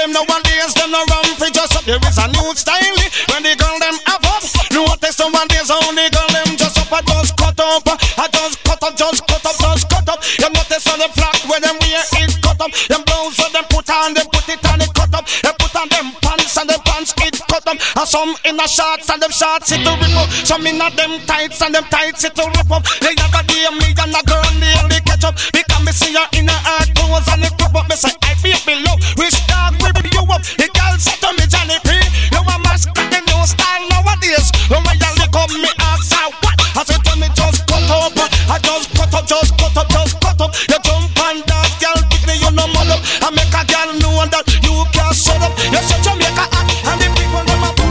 Them 0.00 0.12
no 0.12 0.24
one 0.24 0.42
dance 0.44 0.72
them 0.72 0.90
no 0.92 1.04
rum 1.04 1.29
for 1.40 1.48
just 1.48 1.72
up. 1.72 1.84
There 1.88 1.96
is 1.96 2.18
a 2.20 2.28
new 2.28 2.52
style 2.52 3.00
when 3.32 3.40
the 3.40 3.56
girl 3.56 3.76
them 3.80 3.96
have 4.04 4.24
up. 4.28 4.44
Notice 4.68 5.16
nowadays 5.16 5.72
how 5.72 5.80
the 5.80 5.88
only 5.88 6.06
girl 6.12 6.28
them 6.28 6.52
just 6.60 6.76
up. 6.76 6.92
I 6.92 7.00
just 7.00 7.32
cut 7.40 7.56
up, 7.56 7.88
I 7.88 8.28
just 8.28 8.60
cut 8.60 8.82
up, 8.84 8.92
just 8.92 9.24
cut 9.24 9.46
up, 9.48 9.56
just 9.56 9.88
cut 9.88 10.08
up. 10.12 10.20
You 10.36 10.52
notice 10.52 10.84
on 10.92 11.00
the 11.00 11.08
flat 11.16 11.40
where 11.48 11.60
them 11.64 11.80
wear 11.80 12.04
it 12.04 12.32
cut 12.44 12.60
up. 12.60 12.70
Them 12.92 13.00
blouse 13.08 13.40
so 13.40 13.48
them 13.56 13.64
put 13.72 13.88
on, 13.88 14.12
them 14.12 14.28
put 14.28 14.48
it 14.52 14.60
on 14.68 14.84
it 14.84 14.92
cut 14.92 15.14
up. 15.16 15.24
They 15.24 15.52
put 15.56 15.74
on 15.80 15.88
them 15.88 16.12
pants 16.20 16.60
and 16.60 16.68
them 16.68 16.80
pants 16.84 17.16
it 17.24 17.40
cut 17.48 17.64
up. 17.64 17.78
And 17.80 18.08
some 18.08 18.36
in 18.44 18.60
the 18.60 18.68
shorts 18.68 19.08
and 19.08 19.22
them 19.24 19.32
shorts 19.32 19.72
it 19.72 19.80
to 19.80 19.92
rip 19.96 20.12
up. 20.20 20.28
Some 20.44 20.68
in 20.68 20.76
them 20.76 21.24
tights 21.24 21.64
and 21.64 21.72
them 21.72 21.88
tights 21.88 22.28
it 22.28 22.36
to 22.36 22.44
rip 22.52 22.68
up. 22.68 22.84
They 23.00 23.16
have 23.16 23.32
a 23.32 23.42
day 23.48 23.64
me 23.72 23.88
and 23.96 24.12
a 24.12 24.20
girl 24.28 24.44
nearly 24.60 25.00
catch 25.08 25.24
up. 25.24 25.40
Because 25.56 25.82
me 25.88 25.92
see 25.96 26.12
her 26.12 26.28
in 26.36 26.52
hard 26.52 26.92
clothes 26.92 27.24
and 27.32 27.48
it 27.48 27.56
crop 27.56 27.80
up. 27.80 27.88
Me 27.88 27.96
say 27.96 28.12
I 28.28 28.36
feel 28.36 28.60
below. 28.68 29.00
Which 29.16 29.40
dog 29.48 29.80
will 29.80 30.04
you 30.04 30.24
up? 30.28 30.44
The 30.60 30.68
said 31.00 31.16
to 31.24 31.32
me 31.32 31.48
Johnny 31.48 31.80
P. 31.80 31.96
You 32.28 32.44
a 32.44 32.56
mask 32.60 32.92
the 32.92 33.20
new 33.24 33.42
style 33.48 33.84
nowadays. 33.88 34.52
When 34.68 34.84
you 34.84 35.10
lick 35.16 35.32
up 35.32 35.48
me 35.48 35.72
her 35.72 36.28
what? 36.44 36.56
I 36.76 36.84
said 36.84 37.00
to 37.00 37.12
me 37.16 37.28
just 37.32 37.64
cut 37.64 37.88
up. 37.88 38.12
I 38.52 38.60
just 38.60 38.92
cut 38.92 39.08
up, 39.16 39.24
just 39.24 39.56
cut 39.56 39.76
up, 39.80 39.88
just 39.88 40.20
cut 40.20 40.40
up. 40.44 40.52
You 40.68 40.78
jump 40.84 41.08
and 41.24 41.40
dance, 41.48 41.74
girl, 41.80 41.98
pick 42.12 42.22
me 42.28 42.36
you 42.36 42.52
no 42.52 42.68
mud. 42.76 42.92
I 43.24 43.32
make 43.32 43.48
a 43.48 43.62
girl 43.64 43.90
know 43.96 44.28
that 44.28 44.44
you 44.60 44.84
can't 44.92 45.16
shut 45.16 45.40
up. 45.40 45.56
You're 45.72 45.82
such 45.88 46.04
make 46.20 46.36
a 46.36 46.44
act 46.44 46.68
and 46.84 47.00
the 47.00 47.08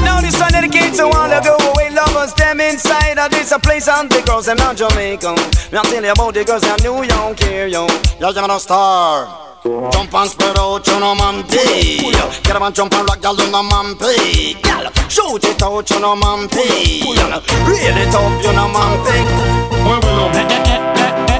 Now 0.06 0.22
this 0.22 0.38
one 0.38 0.54
dedicated 0.54 0.94
to 1.02 1.10
all 1.10 1.28
the 1.28 1.42
go 1.42 1.58
lovers, 1.90 2.34
them 2.38 2.62
inside 2.62 3.18
of 3.18 3.34
a 3.34 3.60
place 3.60 3.88
and 3.90 4.10
the 4.10 4.22
girls 4.22 4.48
not 4.48 4.78
Jamaica. 4.78 5.34
Me 5.74 5.78
I 5.78 5.84
tell 5.84 6.04
you 6.04 6.12
about 6.12 6.34
the 6.34 6.46
girls 6.46 6.64
in 6.64 6.78
New 6.86 7.04
York 7.04 7.40
here, 7.42 7.68
yo. 7.68 7.88
Y'all 8.20 8.34
jam 8.34 8.50
a 8.50 8.60
star. 8.60 9.49
Jump 9.62 10.14
and 10.14 10.30
spread 10.30 10.58
out, 10.58 10.88
you 10.88 11.00
know, 11.00 11.16
man, 11.16 11.44
pay. 11.44 12.00
Get 12.00 12.56
up 12.56 12.62
and 12.62 12.74
jump 12.74 12.94
and 12.94 13.08
rock, 13.10 13.22
y'all, 13.22 13.36
you 13.36 13.52
know, 13.52 13.62
man. 13.62 13.98
Y'all, 14.00 14.90
shoot 15.10 15.44
it 15.44 15.62
out, 15.62 15.90
you 15.90 16.00
know, 16.00 16.16
man, 16.16 16.48
pay. 16.48 17.00
Y'all, 17.04 17.42
reel 17.68 17.98
it 17.98 18.16
up, 18.16 18.42
you 18.42 18.54
know, 18.54 18.70
man, 18.70 19.04
pay. 19.04 19.26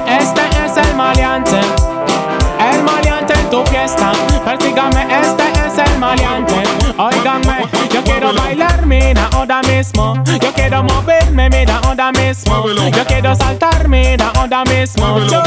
Este 0.06 0.42
es 0.64 0.76
el 0.76 0.94
maleante, 0.96 1.60
el 2.72 2.82
maleante 2.82 3.32
en 3.32 3.48
tu 3.48 3.64
fiesta. 3.66 4.12
Persígame, 4.44 5.06
este 5.22 5.44
es 5.66 5.78
el 5.78 5.98
maleante. 5.98 6.62
Óigame, 6.98 7.66
yo 7.90 8.04
quiero 8.04 8.34
bailar, 8.34 8.84
mira, 8.84 9.30
ahora 9.32 9.62
mismo. 9.62 10.22
Yo 10.42 10.52
quiero 10.52 10.82
moverme, 10.82 11.48
mira, 11.48 11.80
ahora 11.84 12.12
mismo. 12.12 12.66
Yo 12.68 13.04
quiero 13.06 13.34
saltar, 13.34 13.88
mira, 13.88 14.30
ahora 14.34 14.62
mismo. 14.64 15.20
Yo, 15.20 15.42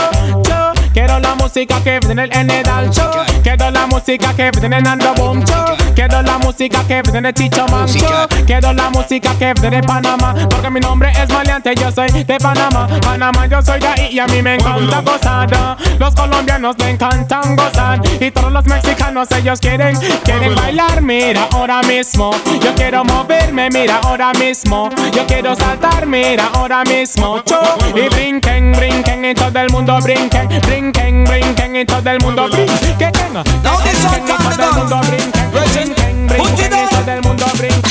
yo 0.49 0.73
quiero 0.93 1.19
la 1.19 1.35
música 1.35 1.83
que 1.83 1.99
viene 2.05 2.29
en 2.31 2.49
el 2.49 2.51
Edal 2.51 2.89
Show. 2.89 3.11
Quiero 3.41 3.71
la 3.71 3.87
música 3.87 4.33
que 4.35 4.51
viene 4.59 4.77
en 4.77 4.87
Ando 4.87 5.13
Boom 5.15 5.43
Show. 5.43 5.92
Quiero 5.95 6.21
la 6.23 6.37
música 6.39 6.83
que 6.87 7.01
viene 7.03 7.21
de 7.21 7.33
Chicho 7.33 7.67
Mancho. 7.67 8.27
Quiero 8.45 8.73
la 8.73 8.89
música 8.89 9.33
que 9.37 9.53
viene 9.53 9.77
de 9.77 9.83
Panamá. 9.83 10.33
Porque 10.49 10.69
mi 10.69 10.79
nombre 10.79 11.11
es 11.11 11.29
Maleante, 11.29 11.75
yo 11.75 11.91
soy 11.91 12.09
de 12.23 12.37
Panamá. 12.37 12.87
Panamá, 13.01 13.45
yo 13.45 13.61
soy 13.61 13.79
de 13.79 13.87
ahí 13.87 14.09
y 14.11 14.19
a 14.19 14.25
mí 14.25 14.41
me 14.41 14.55
encanta 14.55 15.01
gozar. 15.01 15.77
Los 15.99 16.15
colombianos 16.15 16.75
me 16.79 16.89
encantan 16.91 17.55
gozar. 17.55 18.01
Y 18.19 18.31
todos 18.31 18.51
los 18.51 18.65
mexicanos, 18.65 19.31
ellos 19.31 19.59
quieren, 19.59 19.95
quieren 20.23 20.55
bailar. 20.55 21.01
Mira, 21.01 21.47
ahora 21.51 21.81
mismo. 21.83 22.31
Yo 22.61 22.73
quiero 22.75 23.05
moverme, 23.05 23.69
mira, 23.69 23.99
ahora 24.03 24.33
mismo. 24.33 24.89
Yo 25.13 25.25
quiero 25.27 25.55
saltar, 25.55 26.07
mira, 26.07 26.49
ahora 26.53 26.83
mismo. 26.83 27.41
Cho, 27.45 27.59
y 27.95 28.09
brinquen, 28.09 28.71
brinquen 28.71 29.25
y 29.25 29.33
todo 29.35 29.59
el 29.59 29.69
mundo 29.69 29.99
brinquen. 30.01 30.49
Brinquen, 30.61 31.23
brinquen 31.23 31.75
y 31.75 31.85
todo 31.85 32.09
el 32.09 32.19
mundo 32.19 32.47
brinquen. 32.49 32.97
Que 32.97 33.11
tenga. 33.11 33.43
Brinquen 33.43 34.23
y 34.23 34.27
todo 34.27 34.63
el 34.63 34.73
mundo 34.73 35.01
brinquen. 35.07 35.82
Brinquen, 35.83 36.27
brinquen 36.27 36.71
y 36.71 36.87
todo 36.95 37.11
el 37.11 37.21
mundo 37.23 37.45
brinquen. 37.57 37.81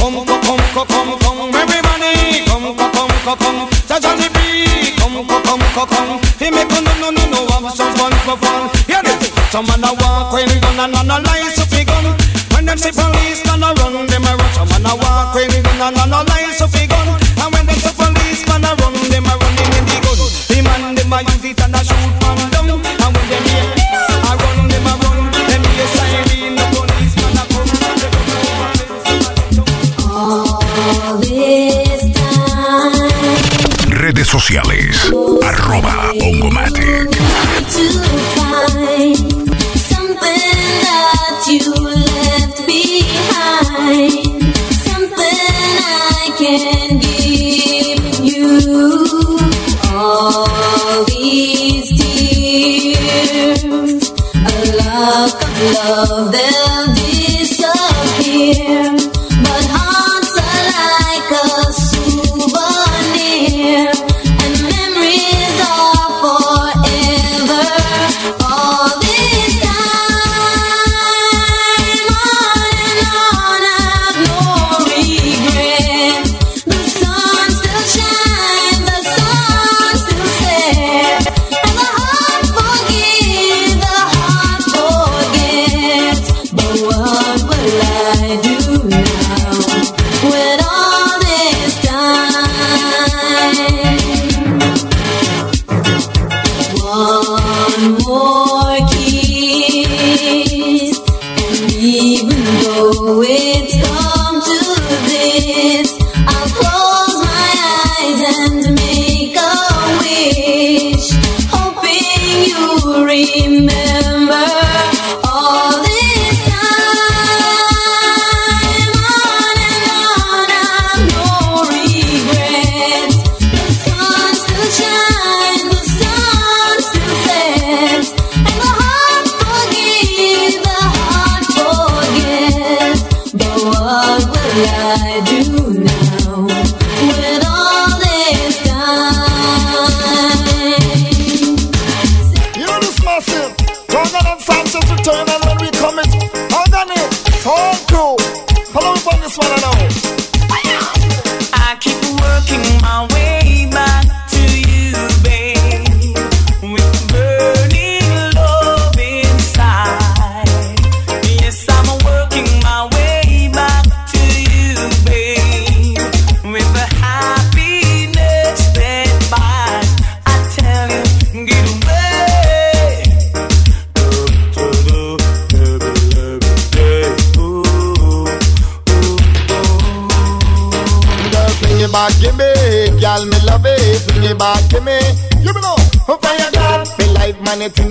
Come, 0.00 0.24
come, 0.26 0.40
come, 0.74 0.84
come, 0.88 1.16
come, 1.22 1.58
everybody. 1.62 2.42
Come, 2.50 2.74
come, 2.74 2.90
come, 2.90 3.14
come, 3.22 3.38
come. 3.38 3.68
Come, 4.98 5.26
come, 5.28 5.42
come, 5.44 5.64
come, 5.74 5.86
come. 5.86 6.18
Fi 6.38 6.50
me 6.50 6.66
come, 6.66 6.82
no, 6.82 7.10
no, 7.10 7.10
no, 7.12 7.24
no. 7.30 7.46
Have 7.46 7.70
some 7.72 7.94
fun 7.94 8.10
for 8.26 8.36
fun. 8.36 8.68
Hear 8.88 9.02
this. 9.04 9.30
Some 9.52 9.66
man 9.66 9.84
a 9.84 9.94
walk 9.94 10.32
when 10.32 10.48
gun 10.58 10.80
and 10.80 10.96
and 10.96 11.10
a 11.12 11.22
lies 11.22 11.58
up 11.60 11.68
fi 11.68 11.84
gun. 11.84 12.18
When 12.50 12.66
them 12.66 12.78
see 12.78 12.90
police, 12.90 13.46
a 13.46 13.54
run, 13.54 14.06
them 14.08 14.24
a 14.26 14.34
run. 14.34 14.52
Some 14.52 14.68
man 14.70 14.90
a 14.90 14.96
walk 14.96 15.32
when 15.36 15.50
gun 15.62 15.80
and 15.86 15.98
and 16.02 16.12
a 16.12 16.22
lies 16.26 16.60
up 16.60 16.70
fi 16.70 16.86
gun. 16.88 17.06
And 17.38 17.54
when 17.54 17.66
them 17.66 17.78
see 17.78 17.94
police, 17.94 18.42
man 18.48 18.64
a 18.66 18.74
run, 18.74 18.94
them 19.06 19.26
a 19.30 19.38
run 19.38 19.54
in 19.54 19.86
the 19.86 19.96
gun. 20.02 20.18
The 20.50 20.58
man 20.66 20.94
them 20.98 21.12
a 21.12 21.22
use 21.22 21.44
it 21.46 21.60
and 21.62 21.76
a 21.76 21.78
shoot 21.78 22.10
man 22.26 22.50
down. 22.50 22.59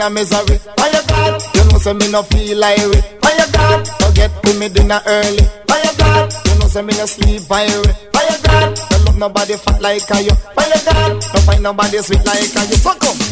A 0.09 0.13
misery. 0.13 0.57
Fire 0.77 1.03
God. 1.07 1.41
You 1.55 1.63
know, 1.69 1.77
say 1.77 1.93
me 1.93 2.11
no 2.11 2.23
feel 2.23 2.57
like 2.57 2.79
it. 2.79 3.03
Fire 3.21 3.47
God. 3.53 3.87
Forget 4.01 4.31
to 4.43 4.59
me 4.59 4.69
dinner 4.69 5.01
early. 5.05 5.43
Fire 5.67 5.93
God. 5.97 6.33
You 6.45 6.59
know, 6.59 6.67
say 6.67 6.81
me 6.81 6.93
no 6.97 7.05
sleep 7.05 7.41
fire. 7.41 7.67
Fire 8.13 8.39
God. 8.43 8.75
Don't 8.89 9.05
love 9.05 9.17
nobody 9.17 9.55
fat 9.55 9.81
like 9.81 10.09
a 10.11 10.21
you. 10.21 10.31
Fire 10.57 10.81
God. 10.85 11.21
Don't 11.21 11.43
find 11.45 11.63
nobody 11.63 11.97
sweet 11.99 12.25
like 12.25 12.55
a 12.55 12.61
you. 12.67 12.75
So 12.75 12.93
come. 12.95 13.28